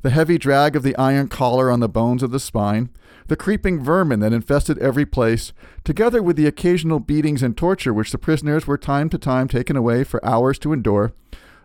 [0.02, 2.90] the heavy drag of the iron collar on the bones of the spine,
[3.28, 5.52] the creeping vermin that infested every place,
[5.84, 9.76] together with the occasional beatings and torture which the prisoners were time to time taken
[9.76, 11.12] away for hours to endure."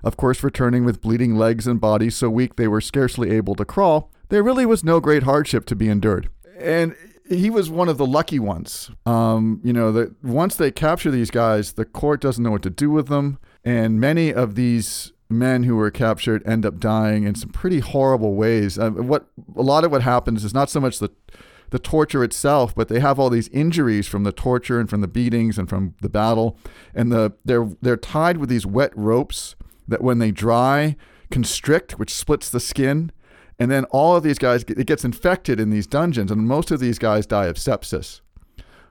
[0.06, 3.65] of course, returning with bleeding legs and bodies so weak they were scarcely able to
[3.65, 6.30] crawl, there really was no great hardship to be endured.
[6.60, 6.95] And
[7.28, 8.91] he was one of the lucky ones.
[9.08, 12.69] Um, you know, that once they capture these guys, the court doesn't know what to
[12.69, 13.39] do with them.
[13.63, 18.36] And many of these men who were captured end up dying in some pretty horrible
[18.36, 18.78] ways.
[18.78, 21.10] Uh, what a lot of what happens is not so much the
[21.72, 25.08] the torture itself, but they have all these injuries from the torture and from the
[25.08, 26.58] beatings and from the battle,
[26.94, 29.56] and the they're they're tied with these wet ropes
[29.88, 30.96] that when they dry,
[31.32, 33.12] constrict, which splits the skin.
[33.58, 36.82] And then all of these guys, it gets infected in these dungeons, and most of
[36.82, 38.20] these guys die of sepsis.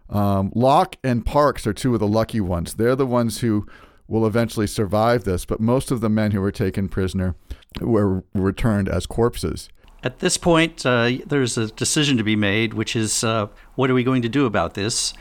[0.08, 2.74] Um, Loch and Parkes are two of the lucky ones.
[2.74, 3.66] They're the ones who
[4.08, 7.34] will eventually survive this, but most of the men who were taken prisoner
[7.80, 9.68] were returned as corpses.
[10.02, 13.94] At this point, uh, there's a decision to be made, which is uh, what are
[13.94, 15.14] we going to do about this?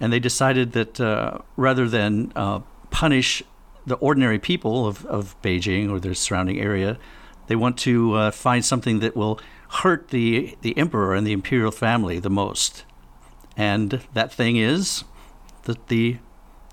[0.00, 3.42] And they decided that uh, rather than uh, punish
[3.88, 6.98] the ordinary people of, of Beijing or their surrounding area.
[7.46, 11.70] They want to uh, find something that will hurt the, the emperor and the imperial
[11.70, 12.84] family the most.
[13.56, 15.04] And that thing is
[15.64, 16.18] that the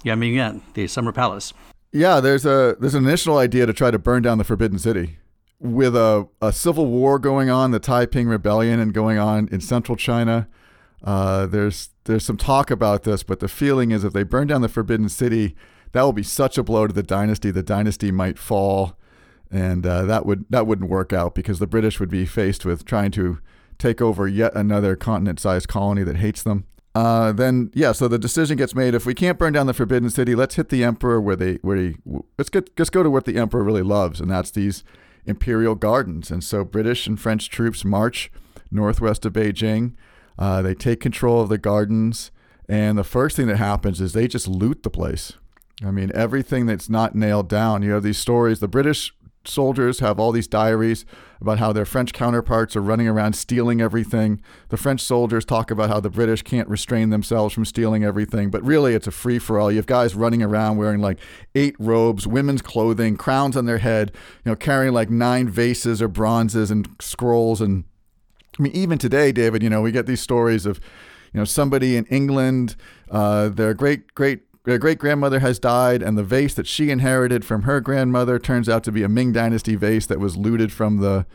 [0.06, 1.54] Yuanmingyuan, the summer palace.
[1.92, 5.18] Yeah, there's a there's an initial idea to try to burn down the Forbidden City.
[5.60, 9.96] With a, a civil war going on, the Taiping Rebellion, and going on in central
[9.96, 10.48] China,
[11.04, 14.62] uh, there's there's some talk about this, but the feeling is if they burn down
[14.62, 15.56] the Forbidden City,
[15.94, 17.50] that will be such a blow to the dynasty.
[17.50, 18.98] The dynasty might fall,
[19.50, 22.84] and uh, that would that wouldn't work out because the British would be faced with
[22.84, 23.40] trying to
[23.78, 26.66] take over yet another continent-sized colony that hates them.
[26.96, 30.10] Uh, then yeah, so the decision gets made: if we can't burn down the Forbidden
[30.10, 31.98] City, let's hit the Emperor where they where he
[32.38, 34.84] let's get let's go to what the Emperor really loves, and that's these
[35.26, 36.32] imperial gardens.
[36.32, 38.32] And so British and French troops march
[38.72, 39.94] northwest of Beijing.
[40.40, 42.32] Uh, they take control of the gardens,
[42.70, 45.34] and the first thing that happens is they just loot the place.
[45.86, 47.84] I mean, everything that's not nailed down.
[47.84, 48.60] You have these stories.
[48.60, 49.14] The British
[49.48, 51.06] soldiers have all these diaries
[51.42, 54.42] about how their French counterparts are running around stealing everything.
[54.70, 58.64] The French soldiers talk about how the British can't restrain themselves from stealing everything, but
[58.64, 59.72] really it's a free for all.
[59.72, 61.20] You have guys running around wearing like
[61.54, 64.12] eight robes, women's clothing, crowns on their head,
[64.44, 67.84] you know, carrying like nine vases or bronzes and scrolls and
[68.58, 70.80] I mean even today, David, you know, we get these stories of
[71.34, 72.78] you know somebody in England,
[73.12, 74.45] uh, their great great
[74.80, 78.84] great grandmother has died, and the vase that she inherited from her grandmother turns out
[78.86, 81.28] to be a Ming Dynasty vase that was looted from the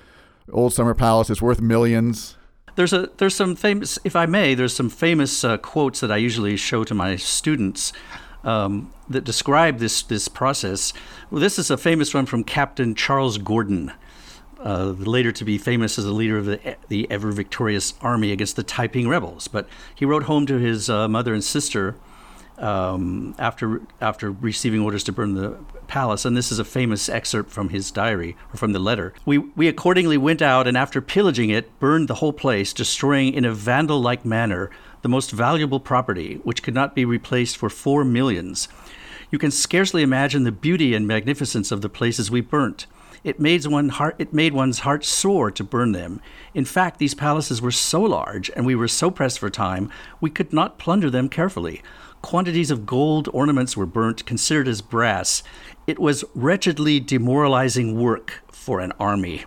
[0.53, 1.31] old summer palace.
[1.31, 2.37] It's worth millions.
[2.75, 6.16] There's a there's some famous, if I may, there's some famous uh, quotes that I
[6.16, 7.93] usually show to my students
[8.43, 10.93] um, that describe this this process.
[11.31, 13.93] Well, this is a famous one from Captain Charles Gordon.
[14.59, 18.57] Uh, later to be famous as the leader of the, the ever victorious army against
[18.57, 19.49] the Taiping rebels.
[19.49, 21.97] But he wrote home to his uh, mother and sister
[22.61, 27.51] um, after after receiving orders to burn the palace, and this is a famous excerpt
[27.51, 29.12] from his diary or from the letter.
[29.25, 33.44] We we accordingly went out and after pillaging it, burned the whole place, destroying in
[33.44, 34.70] a vandal-like manner
[35.03, 38.68] the most valuable property, which could not be replaced for four millions.
[39.31, 42.87] You can scarcely imagine the beauty and magnificence of the places we burnt.
[43.23, 46.20] It made, one heart, it made one's heart sore to burn them.
[46.55, 50.31] In fact, these palaces were so large, and we were so pressed for time, we
[50.31, 51.83] could not plunder them carefully.
[52.22, 55.42] Quantities of gold ornaments were burnt, considered as brass.
[55.87, 59.44] It was wretchedly demoralizing work for an army.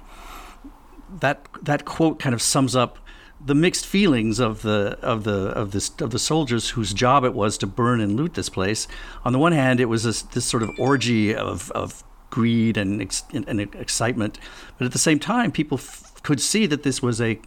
[1.19, 2.97] That that quote kind of sums up
[3.45, 7.33] the mixed feelings of the of the of this of the soldiers whose job it
[7.33, 8.88] was to burn and loot this place.
[9.23, 13.01] On the one hand, it was this, this sort of orgy of, of greed and,
[13.33, 14.39] and, and excitement,
[14.77, 17.39] but at the same time, people f- could see that this was a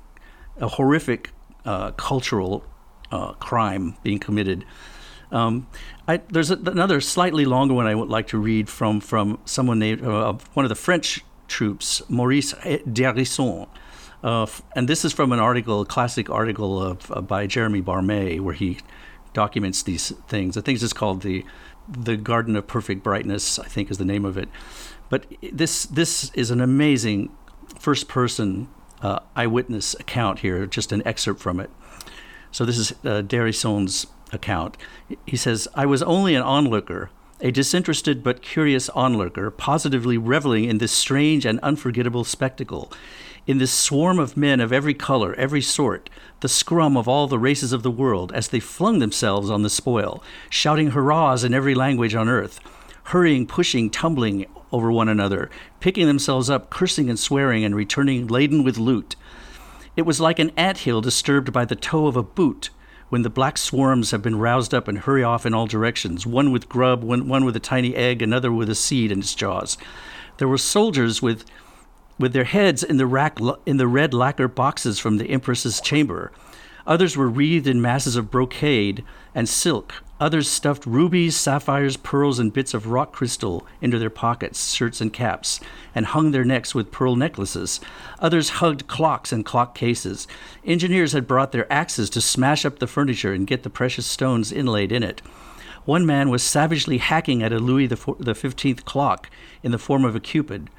[0.59, 1.31] a horrific
[1.65, 2.65] uh, cultural
[3.11, 4.65] uh, crime being committed.
[5.33, 5.67] Um,
[6.07, 9.79] I, there's a, another slightly longer one I would like to read from from someone
[9.79, 13.69] named uh, one of the French troops, Maurice d'Hérisson.
[14.23, 18.41] Uh, and this is from an article, a classic article of, uh, by Geremie Barmé,
[18.41, 18.79] where he
[19.33, 20.57] documents these things.
[20.57, 21.45] I think it's called the
[21.89, 23.59] the Garden of Perfect Brightness.
[23.59, 24.49] I think is the name of it.
[25.09, 27.31] But this this is an amazing
[27.79, 28.69] first person
[29.03, 31.71] uh, eyewitness account here, just an excerpt from it.
[32.51, 33.23] So this is uh,
[34.37, 34.77] account.
[35.27, 40.79] He says, I was only an onlooker, a disinterested but curious onlooker, positively reveling in
[40.79, 42.93] this strange and unforgettable spectacle.
[43.47, 47.39] In this swarm of men of every color, every sort, the scrum of all the
[47.39, 51.75] races of the world, as they flung themselves on the spoil, shouting hurrahs in every
[51.75, 52.61] language on earth,
[53.05, 58.65] hurrying, pushing, tumbling over one another, picking themselves up, cursing and swearing, and returning laden
[58.65, 59.15] with loot.
[59.97, 62.71] It was like an ant hill disturbed by the toe of a boot,
[63.09, 66.51] when the black swarms have been roused up and hurry off in all directions, one
[66.51, 69.79] with grub, one, one with a tiny egg, another with a seed in its jaws.
[70.39, 71.45] There were soldiers with
[72.19, 76.33] with their heads in the, rack, in the red lacquer boxes from the Empress's chamber.
[76.87, 80.03] Others were wreathed in masses of brocade and silk.
[80.19, 85.13] Others stuffed rubies, sapphires, pearls, and bits of rock crystal into their pockets, shirts, and
[85.13, 85.61] caps,
[85.95, 87.81] and hung their necks with pearl necklaces.
[88.19, 90.27] Others hugged clocks and clock cases.
[90.65, 94.53] Engineers had brought their axes to smash up the furniture and get the precious stones
[94.53, 95.21] inlaid in it.
[95.85, 99.29] One man was savagely hacking at a Louis XV clock
[99.63, 100.71] in the form of a cupid.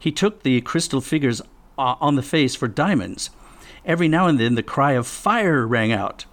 [0.00, 1.40] He took the crystal figures
[1.78, 3.30] uh, on the face for diamonds.
[3.86, 6.24] Every now and then the cry of fire rang out.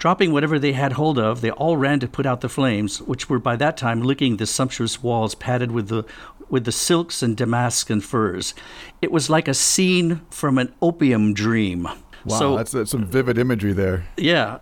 [0.00, 3.28] Dropping whatever they had hold of, they all ran to put out the flames, which
[3.28, 6.04] were by that time licking the sumptuous walls padded with the
[6.48, 8.54] with the silks and damasks and furs.
[9.02, 11.82] It was like a scene from an opium dream.
[12.24, 14.06] Wow, so, that's, that's some vivid imagery there.
[14.16, 14.60] Yeah.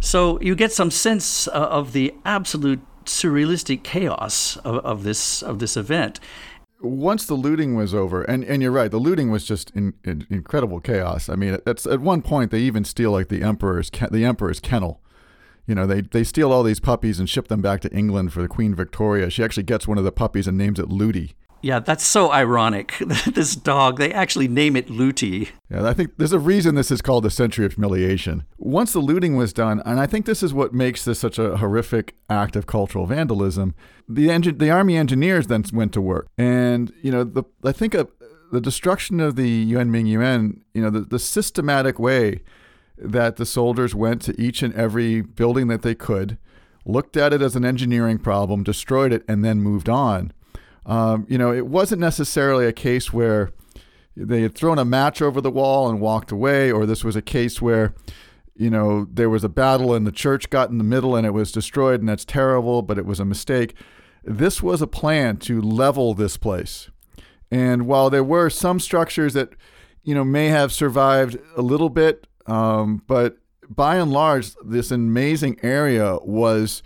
[0.00, 5.60] So you get some sense uh, of the absolute surrealistic chaos of, of this of
[5.60, 6.18] this event
[6.82, 10.26] once the looting was over, and, and you're right, the looting was just in, in,
[10.30, 11.28] incredible chaos.
[11.28, 15.00] I mean, it's at one point they even steal like the emperor's the emperor's kennel.
[15.66, 18.42] You know, they they steal all these puppies and ship them back to England for
[18.42, 19.30] the Queen Victoria.
[19.30, 21.34] She actually gets one of the puppies and names it Looty.
[21.62, 22.94] Yeah, that's so ironic.
[23.26, 25.50] this dog, they actually name it Looty.
[25.70, 28.44] Yeah, I think there's a reason this is called the Century of Humiliation.
[28.58, 31.58] Once the looting was done, and I think this is what makes this such a
[31.58, 33.74] horrific act of cultural vandalism,
[34.08, 36.28] the engin- the army engineers then went to work.
[36.38, 38.08] And, you know, the I think a,
[38.52, 42.42] the destruction of the Yuanmingyuan, you know, the, the systematic way
[42.96, 46.38] that the soldiers went to each and every building that they could,
[46.84, 50.32] looked at it as an engineering problem, destroyed it, and then moved on
[50.90, 53.52] um, you know, it wasn't necessarily a case where
[54.16, 57.22] they had thrown a match over the wall and walked away, or this was a
[57.22, 57.94] case where,
[58.56, 61.30] you know, there was a battle and the church got in the middle and it
[61.30, 63.74] was destroyed, and that's terrible, but it was a mistake.
[64.24, 66.90] This was a plan to level this place.
[67.52, 69.50] And while there were some structures that,
[70.02, 75.60] you know, may have survived a little bit, um, but by and large, this amazing
[75.62, 76.82] area was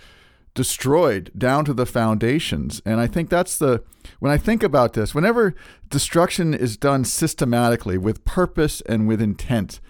[0.54, 2.80] destroyed down to the foundations.
[2.86, 3.82] And I think that's the,
[4.20, 5.54] when I think about this, whenever
[5.90, 9.80] destruction is done systematically with purpose and with intent,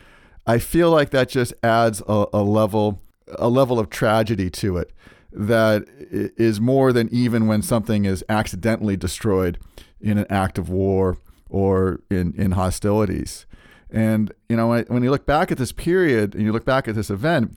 [0.46, 3.02] I feel like that just adds a, a level,
[3.38, 4.90] a level of tragedy to it
[5.32, 9.58] that is more than even when something is accidentally destroyed
[10.00, 11.18] in an act of war
[11.50, 13.46] or in, in hostilities.
[13.90, 16.94] And, you know, when you look back at this period and you look back at
[16.94, 17.56] this event,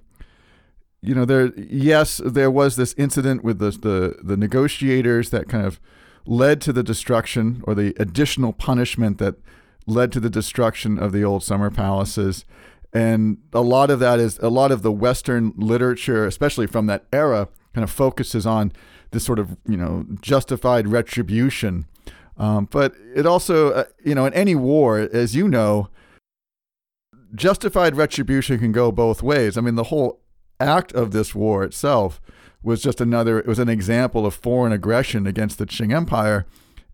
[1.07, 5.65] you know, there yes, there was this incident with the, the the negotiators that kind
[5.65, 5.79] of
[6.25, 9.35] led to the destruction or the additional punishment that
[9.85, 12.43] led to the destruction of the old summer palaces.
[12.91, 17.05] And a lot of that is a lot of the Western literature, especially from that
[17.13, 18.73] era, kind of focuses on
[19.11, 21.85] this sort of you know justified retribution.
[22.35, 25.87] Um, but it also, uh, you know, in any war, as you know,
[27.33, 29.57] justified retribution can go both ways.
[29.57, 30.21] I mean, the whole
[30.59, 32.21] act of this war itself
[32.63, 36.45] was just another, it was an example of foreign aggression against the Qing Empire.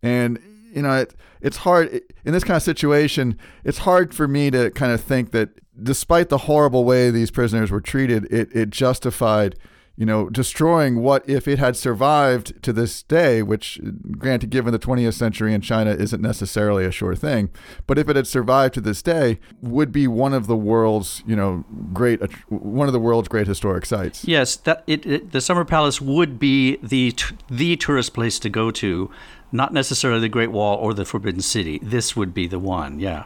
[0.01, 0.39] And,
[0.73, 4.71] you know, it, it's hard in this kind of situation, it's hard for me to
[4.71, 5.49] kind of think that
[5.81, 9.55] despite the horrible way these prisoners were treated, it, it justified
[9.95, 13.79] you know, destroying what if it had survived to this day, which,
[14.17, 17.51] granted, given the 20th century in China, isn't necessarily a sure thing,
[17.85, 21.35] but if it had survived to this day, would be one of the world's, you
[21.35, 21.63] know,
[21.93, 24.25] great, uh, one of the world's great historic sites.
[24.25, 27.13] Yes, that it, it the Summer Palace would be the
[27.49, 29.11] the tourist place to go to.
[29.51, 31.79] Not necessarily the Great Wall or the Forbidden City.
[31.83, 32.99] This would be the one.
[32.99, 33.25] Yeah,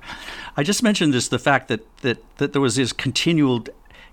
[0.58, 3.64] I just mentioned this the fact that that that there was this continual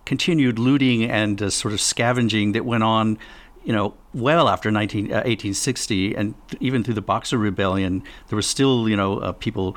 [0.04, 3.18] continued looting and uh, sort of scavenging that went on,
[3.64, 8.42] you know, well after 19, uh, 1860, and even through the Boxer Rebellion, there were
[8.42, 9.76] still, you know, uh, people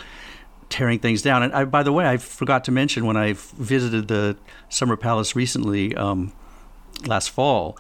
[0.69, 1.43] tearing things down.
[1.43, 4.38] And I, by the way, I forgot to mention when I visited the
[4.69, 6.34] Summer Palace recently, um,
[7.05, 7.78] last fall,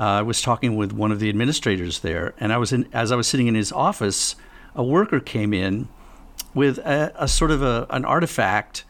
[0.00, 3.12] uh, I was talking with one of the administrators there, and I was in as
[3.12, 4.34] I was sitting in his office,
[4.74, 5.88] a worker came in
[6.52, 8.84] with a, a sort of a, an artifact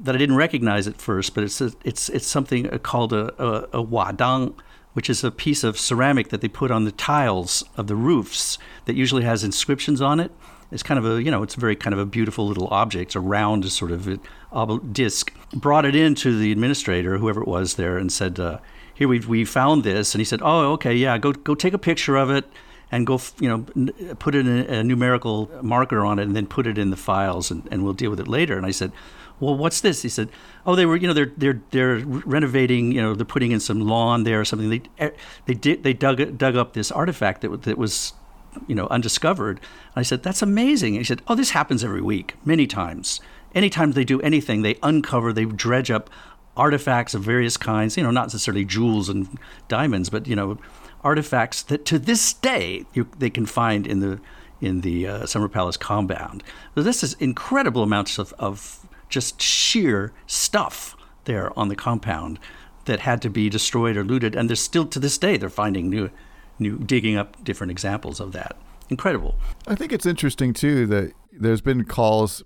[0.00, 3.80] that I didn't recognize at first, but it's a, it's it's something called a, a,
[3.80, 4.54] a wadang,
[4.92, 8.58] which is a piece of ceramic that they put on the tiles of the roofs
[8.84, 10.30] that usually has inscriptions on it.
[10.70, 13.10] It's kind of a you know it's a very kind of a beautiful little object,
[13.10, 15.32] it's a round sort of disc.
[15.52, 18.58] Brought it in to the administrator, whoever it was there, and said, uh,
[18.94, 21.78] "Here we we found this," and he said, "Oh, okay, yeah, go go take a
[21.78, 22.44] picture of it."
[22.90, 26.78] and go, you know, put in a, numerical marker on it and then put it
[26.78, 28.56] in the files and, and we'll deal with it later.
[28.56, 28.92] And I said,
[29.40, 30.02] well, what's this?
[30.02, 30.28] He said,
[30.66, 33.80] oh, they were, you know, they're they're they're renovating, you know, they're putting in some
[33.80, 34.70] lawn there or something.
[34.70, 35.10] They eh,
[35.46, 38.12] they did they dug dug up this artifact that that was,
[38.66, 39.58] you know, undiscovered.
[39.58, 40.94] And I said, that's amazing.
[40.94, 43.20] And he said, oh, this happens every week, many times.
[43.54, 46.10] Anytime they do anything, they uncover, they dredge up
[46.56, 47.96] artifacts of various kinds.
[47.96, 50.58] You know, not necessarily jewels and diamonds, but you know,
[51.04, 54.20] artifacts that to this day you, they can find in the
[54.60, 56.42] in the uh, Summer Palace compound.
[56.74, 62.38] So this is incredible amounts of, of just sheer stuff there on the compound
[62.84, 65.90] that had to be destroyed or looted, and there's still to this day they're finding
[65.90, 66.10] new,
[66.58, 68.56] new digging up different examples of that.
[68.88, 69.36] Incredible.
[69.66, 72.42] I think it's interesting too that there's been calls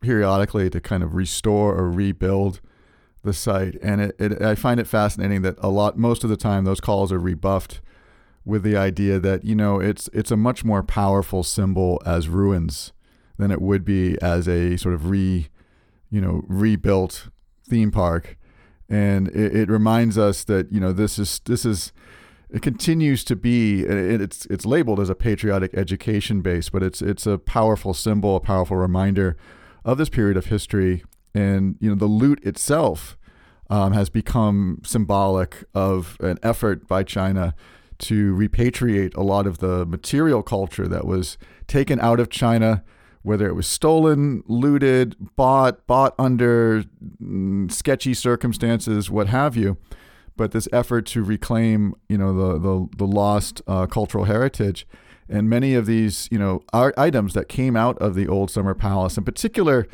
[0.00, 2.60] periodically to kind of restore or rebuild
[3.24, 6.36] the site, and it, it, I find it fascinating that a lot, most of the
[6.36, 7.80] time, those calls are rebuffed
[8.44, 12.92] with the idea that you know it's it's a much more powerful symbol as ruins
[13.38, 15.48] than it would be as a sort of re
[16.10, 17.28] you know, rebuilt
[17.68, 18.36] theme park.
[18.88, 21.92] And it, it reminds us that, you know, this is, this is,
[22.48, 27.26] it continues to be it's it's labeled as a patriotic education base but it's it's
[27.26, 29.36] a powerful symbol a powerful reminder
[29.84, 31.02] of this period of history
[31.34, 33.18] and you know the loot itself
[33.68, 37.54] um, has become symbolic of an effort by China
[37.98, 42.84] to repatriate a lot of the material culture that was taken out of China
[43.26, 46.84] whether it was stolen, looted, bought, bought under
[47.20, 49.76] mm, sketchy circumstances, what have you.
[50.36, 54.86] But this effort to reclaim, you know, the the, the lost uh, cultural heritage,
[55.28, 58.74] and many of these, you know, art items that came out of the old Summer
[58.74, 59.88] Palace, in particular,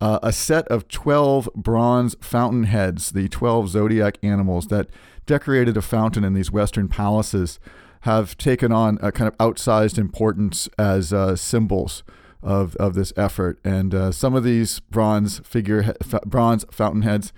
[0.00, 4.88] uh, a set of 12 bronze fountain heads, the 12 zodiac animals that
[5.26, 7.60] decorated a fountain in these Western palaces,
[8.02, 12.02] have taken on a kind of outsized importance as uh, symbols
[12.42, 13.58] of, of this effort.
[13.64, 15.94] And uh, some of these bronze figure
[16.26, 17.32] bronze fountainheads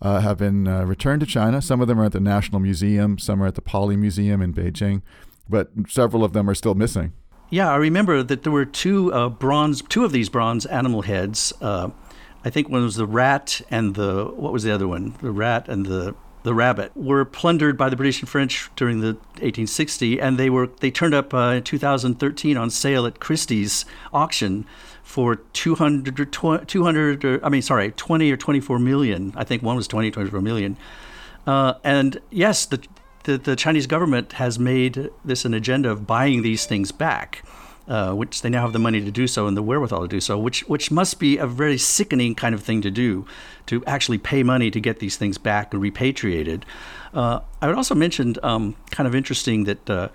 [0.00, 1.62] uh, have been uh, returned to China.
[1.62, 3.18] Some of them are at the National Museum.
[3.18, 5.02] Some are at the Poly Museum in Beijing,
[5.48, 7.12] but several of them are still missing.
[7.50, 11.52] Yeah, I remember that there were two uh, bronze, two of these bronze animal heads.
[11.60, 11.90] Uh,
[12.44, 15.14] I think one was the rat and the what was the other one?
[15.20, 19.14] The rat and the the rabbit were plundered by the British and French during the
[19.38, 24.66] 1860, and they were they turned up uh, in 2013 on sale at Christie's auction
[25.02, 29.32] for 200, 200 or, I mean, sorry, 20 or 24 million.
[29.36, 30.76] I think one was 20, 24 million.
[31.46, 32.82] Uh, and yes, the,
[33.24, 37.44] the, the Chinese government has made this an agenda of buying these things back
[37.88, 40.20] uh, which they now have the money to do so and the wherewithal to do
[40.20, 43.26] so, which which must be a very sickening kind of thing to do,
[43.66, 46.64] to actually pay money to get these things back and repatriated.
[47.14, 50.08] Uh, I would also mention, um, kind of interesting that uh,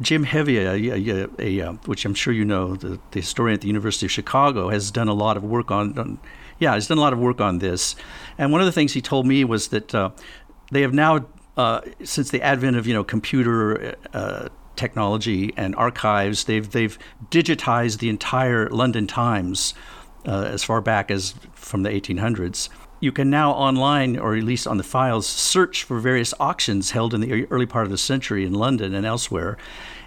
[0.00, 3.68] Jim Hevia, a, a, a, which I'm sure you know, the, the, historian at the
[3.68, 6.18] University of Chicago, has done a lot of work on, on,
[6.58, 7.94] yeah, he's done a lot of work on this.
[8.36, 10.10] And one of the things he told me was that uh,
[10.72, 14.48] they have now uh, since the advent of you know computer uh,
[14.80, 16.44] technology and archives.
[16.44, 16.98] They've they've
[17.30, 19.74] digitized the entire London Times
[20.26, 22.70] uh, as far back as from the 1800s.
[22.98, 27.14] You can now online, or at least on the files, search for various auctions held
[27.14, 29.56] in the early part of the century in London and elsewhere,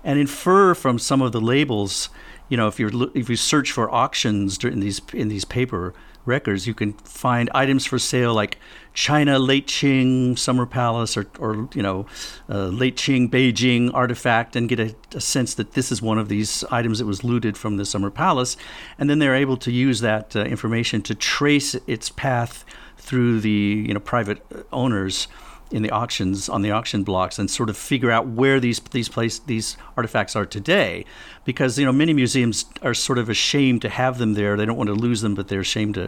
[0.04, 2.10] and infer from some of the labels.
[2.50, 5.94] You know, if you if you search for auctions in these in these paper
[6.26, 8.58] records, you can find items for sale like
[8.94, 12.06] China late Qing Summer Palace or, or you know,
[12.50, 16.30] uh, late Qing Beijing artifact and get a, a, sense that this is one of
[16.30, 18.56] these items that was looted from the Summer Palace.
[19.00, 22.64] And then they're able to use that uh, information to trace its path
[22.98, 25.28] through the you know private owners
[25.72, 29.10] in the auctions on the auction blocks and sort of figure out where these these
[29.10, 31.04] place these artifacts are today
[31.46, 34.78] because you know many museums are sort of ashamed to have them there they don't
[34.78, 36.08] want to lose them but they're ashamed to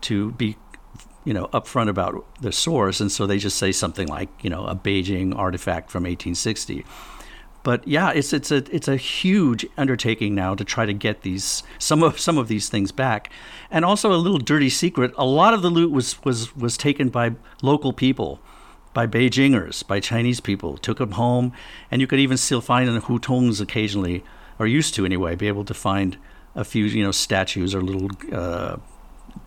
[0.00, 0.56] to be
[1.24, 4.66] you know upfront about the source and so they just say something like you know
[4.66, 6.84] a Beijing artifact from 1860
[7.62, 11.62] but yeah it's it's a it's a huge undertaking now to try to get these
[11.78, 13.30] some of some of these things back.
[13.70, 17.08] And also a little dirty secret a lot of the loot was was was taken
[17.08, 18.40] by local people
[18.94, 21.52] by Beijingers, by Chinese people, took them home,
[21.90, 24.24] and you could even still find in hutongs occasionally,
[24.58, 26.16] or used to anyway, be able to find
[26.54, 28.76] a few you know statues or little uh,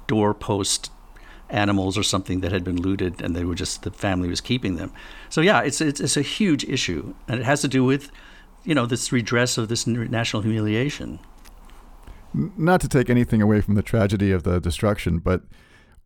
[0.08, 0.92] doorpost
[1.52, 4.76] animals or something that had been looted, and they were just the family was keeping
[4.76, 4.92] them.
[5.30, 8.12] So yeah, it's it's, it's a huge issue, and it has to do with
[8.64, 11.20] you know this redress of this national humiliation.
[12.34, 15.42] Not to take anything away from the tragedy of the destruction, but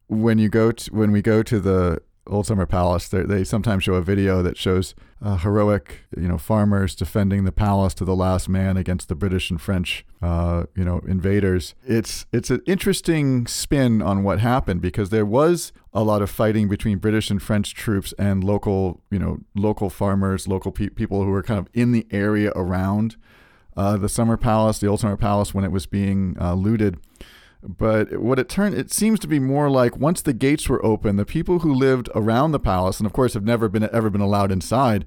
[0.07, 3.93] when you go to, when we go to the Old Summer Palace, they sometimes show
[3.93, 8.49] a video that shows uh, heroic, you know, farmers defending the palace to the last
[8.49, 11.75] man against the British and French, uh, you know, invaders.
[11.85, 16.67] It's it's an interesting spin on what happened because there was a lot of fighting
[16.67, 21.29] between British and French troops and local, you know, local farmers, local pe- people who
[21.29, 23.15] were kind of in the area around
[23.77, 26.97] uh, the Summer Palace, the Old Summer Palace, when it was being uh, looted.
[27.63, 31.15] But what it turned, it seems to be more like once the gates were open,
[31.15, 34.21] the people who lived around the palace, and of course have never been ever been
[34.21, 35.05] allowed inside,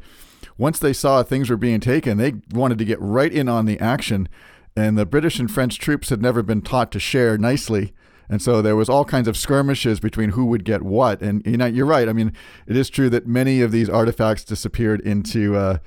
[0.56, 3.78] once they saw things were being taken, they wanted to get right in on the
[3.78, 4.28] action.
[4.76, 7.92] And the British and French troops had never been taught to share nicely.
[8.28, 11.22] And so there was all kinds of skirmishes between who would get what.
[11.22, 12.08] And you know, you're right.
[12.08, 12.32] I mean,
[12.66, 15.78] it is true that many of these artifacts disappeared into uh,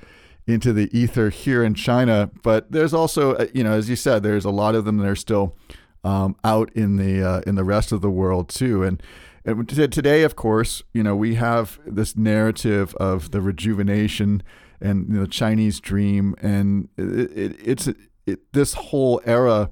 [0.46, 2.30] into the ether here in China.
[2.42, 5.08] But there's also, uh, you know, as you said, there's a lot of them that
[5.08, 5.56] are still
[6.04, 8.82] um, out in the uh, in the rest of the world too.
[8.82, 9.02] And,
[9.44, 14.42] and today, of course, you know we have this narrative of the rejuvenation
[14.80, 17.88] and you know, the Chinese dream, and it, it, it's
[18.26, 19.70] it, this whole era,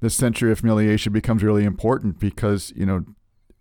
[0.00, 3.04] this century of humiliation, becomes really important because you know,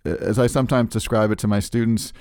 [0.05, 2.13] as I sometimes describe it to my students.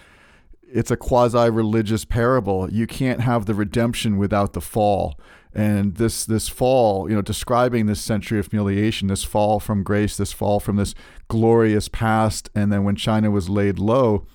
[0.74, 2.72] It's a quasi religious parable.
[2.72, 5.20] You can't have the redemption without the fall
[5.54, 10.16] and this this fall you know describing this century of humiliation this fall from grace
[10.16, 10.94] this fall from this
[11.28, 14.26] glorious past and then when china was laid low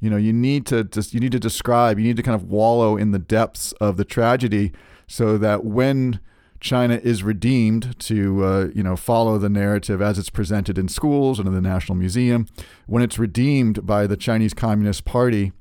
[0.00, 2.50] you know you need to just you need to describe you need to kind of
[2.50, 4.72] wallow in the depths of the tragedy
[5.06, 6.20] so that when
[6.58, 11.38] China is redeemed to uh, you know follow the narrative as it's presented in schools
[11.38, 12.46] and in the National Museum
[12.86, 15.52] when it's redeemed by the Chinese Communist Party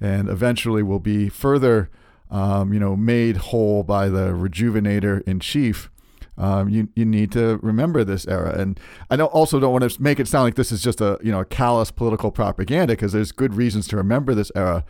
[0.00, 1.90] and eventually will be further
[2.32, 5.90] um, you know, made whole by the rejuvenator in chief.
[6.38, 8.80] Um, you you need to remember this era, and
[9.10, 11.30] I don't also don't want to make it sound like this is just a you
[11.30, 14.82] know a callous political propaganda because there's good reasons to remember this era,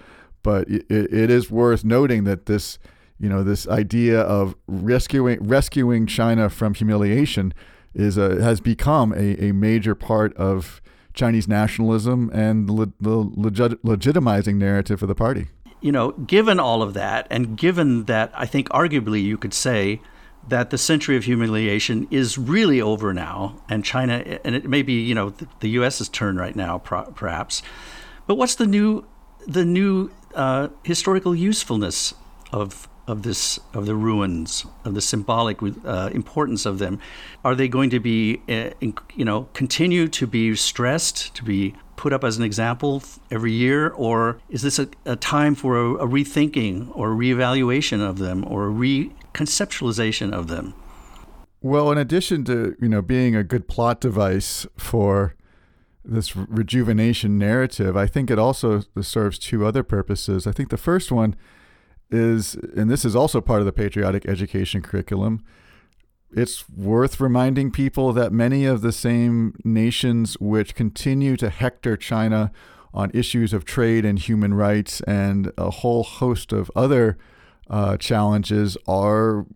[0.45, 2.79] but it, it is worth noting that this
[3.19, 7.53] you know this idea of rescuing rescuing China from humiliation
[7.93, 10.81] is a, has become a, a major part of
[11.13, 15.49] Chinese nationalism and the, legit, legitimizing narrative for the party
[15.83, 20.01] you know, given all of that, and given that I think arguably you could say
[20.49, 24.15] that the century of humiliation is really over now, and China,
[24.45, 27.63] and it may be, you know, the, U.S.'s turn right now, perhaps.
[28.27, 29.05] But what's the new,
[29.47, 32.15] the new uh, historical usefulness
[32.53, 37.01] of of this of the ruins of the symbolic uh, importance of them
[37.45, 38.71] are they going to be uh,
[39.15, 43.01] you know continue to be stressed to be put up as an example
[43.31, 43.91] every year?
[43.91, 48.69] Or is this a, a time for a, a, rethinking or reevaluation of them or
[48.69, 50.75] a reconceptualization of them?
[51.61, 55.37] Well in addition to you know being a good plot device for
[56.05, 60.49] this rejuvenation narrative i think it also serves two other purposes.
[60.49, 61.37] I think the first one
[62.13, 65.45] is, and this is also part of the patriotic education curriculum,
[66.35, 72.51] it's worth reminding people that many of the same nations which continue to hector China
[72.95, 77.19] on issues of trade and human rights and a whole host of other
[77.69, 79.47] uh, challenges are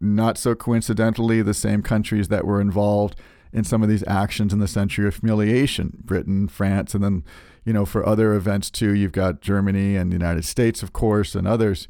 [0.00, 3.16] not so coincidentally the same countries that were involved
[3.52, 7.24] in some of these actions in the century of humiliation Britain, France, and then,
[7.64, 11.34] you know, for other events too, you've got Germany and the United States, of course,
[11.34, 11.88] and others.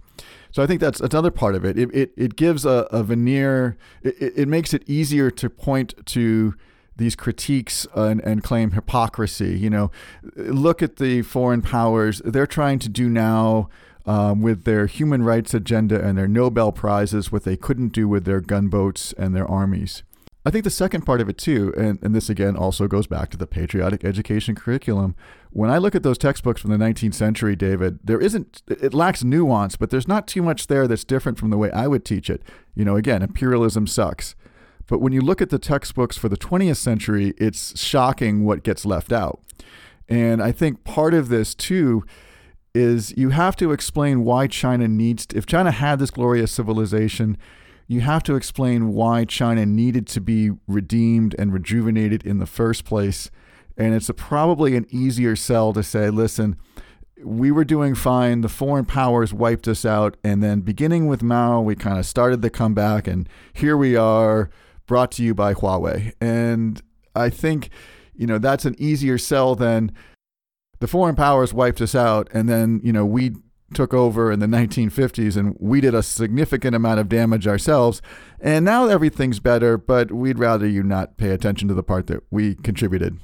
[0.51, 1.79] So I think that's another part of it.
[1.79, 6.55] It, it, it gives a, a veneer, it, it makes it easier to point to
[6.97, 9.59] these critiques and, and claim hypocrisy.
[9.59, 9.91] You know,
[10.37, 12.23] look at the foreign powers.
[12.25, 13.69] They're trying to do now
[14.07, 18.25] um, with their human rights agenda and their Nobel Prizes what they couldn't do with
[18.25, 20.03] their gunboats and their armies.
[20.47, 23.31] I think the second part of it too, and, and this again also goes back
[23.31, 25.17] to the patriotic education curriculum.
[25.57, 29.25] When I look at those textbooks from the 19th century, David, there isn't, it lacks
[29.25, 32.29] nuance, but there's not too much there that's different from the way I would teach
[32.29, 32.43] it.
[32.75, 34.35] You know, again, imperialism sucks.
[34.87, 38.85] But when you look at the textbooks for the 20th century, it's shocking what gets
[38.85, 39.41] left out.
[40.11, 42.05] And I think part of this too
[42.75, 47.39] is you have to explain why China needs, to, if China had this glorious civilization,
[47.87, 52.85] you have to explain why China needed to be redeemed and rejuvenated in the first
[52.85, 53.31] place.
[53.77, 56.57] And it's probably an easier sell to say, listen,
[57.22, 58.41] we were doing fine.
[58.41, 60.16] The foreign powers wiped us out.
[60.24, 63.07] And then beginning with Mao, we kind of started the comeback.
[63.07, 64.51] And here we are
[64.87, 66.12] brought to you by Huawei.
[66.20, 66.81] And
[67.14, 67.70] I think,
[68.14, 69.93] you know, that's an easier sell than
[70.79, 73.35] the foreign powers wiped us out and then, you know, we
[73.74, 78.01] took over in the 1950s and we did a significant amount of damage ourselves.
[78.41, 82.22] And now everything's better, but we'd rather you not pay attention to the part that
[82.31, 83.18] we contributed.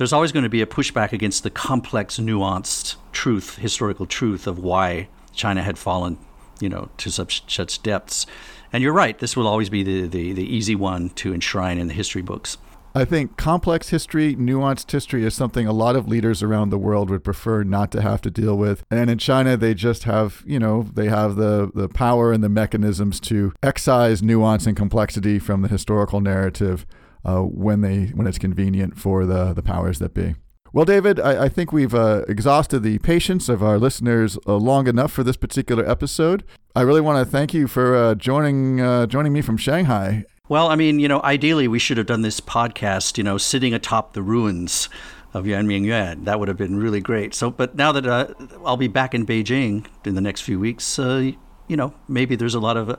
[0.00, 4.58] There's always going to be a pushback against the complex, nuanced truth, historical truth of
[4.58, 6.16] why China had fallen,
[6.58, 8.24] you know, to such such depths.
[8.72, 11.88] And you're right, this will always be the, the, the easy one to enshrine in
[11.88, 12.56] the history books.
[12.94, 17.10] I think complex history, nuanced history is something a lot of leaders around the world
[17.10, 18.84] would prefer not to have to deal with.
[18.90, 22.48] And in China, they just have, you know, they have the, the power and the
[22.48, 26.86] mechanisms to excise nuance and complexity from the historical narrative
[27.24, 30.34] uh, when they when it's convenient for the, the powers that be.
[30.72, 34.86] Well, David, I, I think we've uh, exhausted the patience of our listeners uh, long
[34.86, 36.44] enough for this particular episode.
[36.76, 40.24] I really want to thank you for uh, joining uh, joining me from Shanghai.
[40.48, 43.74] Well, I mean, you know, ideally we should have done this podcast, you know, sitting
[43.74, 44.88] atop the ruins
[45.34, 46.24] of Yuan.
[46.24, 47.34] That would have been really great.
[47.34, 50.98] So, but now that uh, I'll be back in Beijing in the next few weeks,
[50.98, 51.36] you
[51.68, 52.96] know, maybe there's a lot of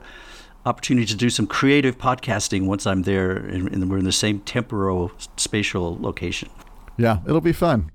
[0.64, 5.12] opportunity to do some creative podcasting once I'm there and, we're in the same temporal
[5.36, 6.48] spatial location.
[6.96, 7.90] Yeah, it'll be fun.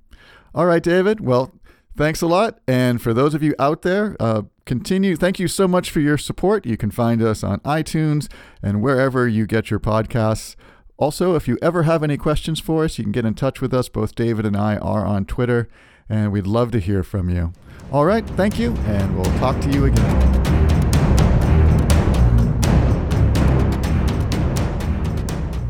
[0.53, 1.21] All right, David.
[1.21, 1.53] Well,
[1.95, 2.59] thanks a lot.
[2.67, 5.15] And for those of you out there, uh, continue.
[5.15, 6.65] Thank you so much for your support.
[6.65, 10.55] You can find us on iTunes and wherever you get your podcasts.
[10.97, 13.73] Also, if you ever have any questions for us, you can get in touch with
[13.73, 13.87] us.
[13.87, 15.69] Both David and I are on Twitter,
[16.09, 17.53] and we'd love to hear from you.
[17.91, 20.46] All right, thank you, and we'll talk to you again.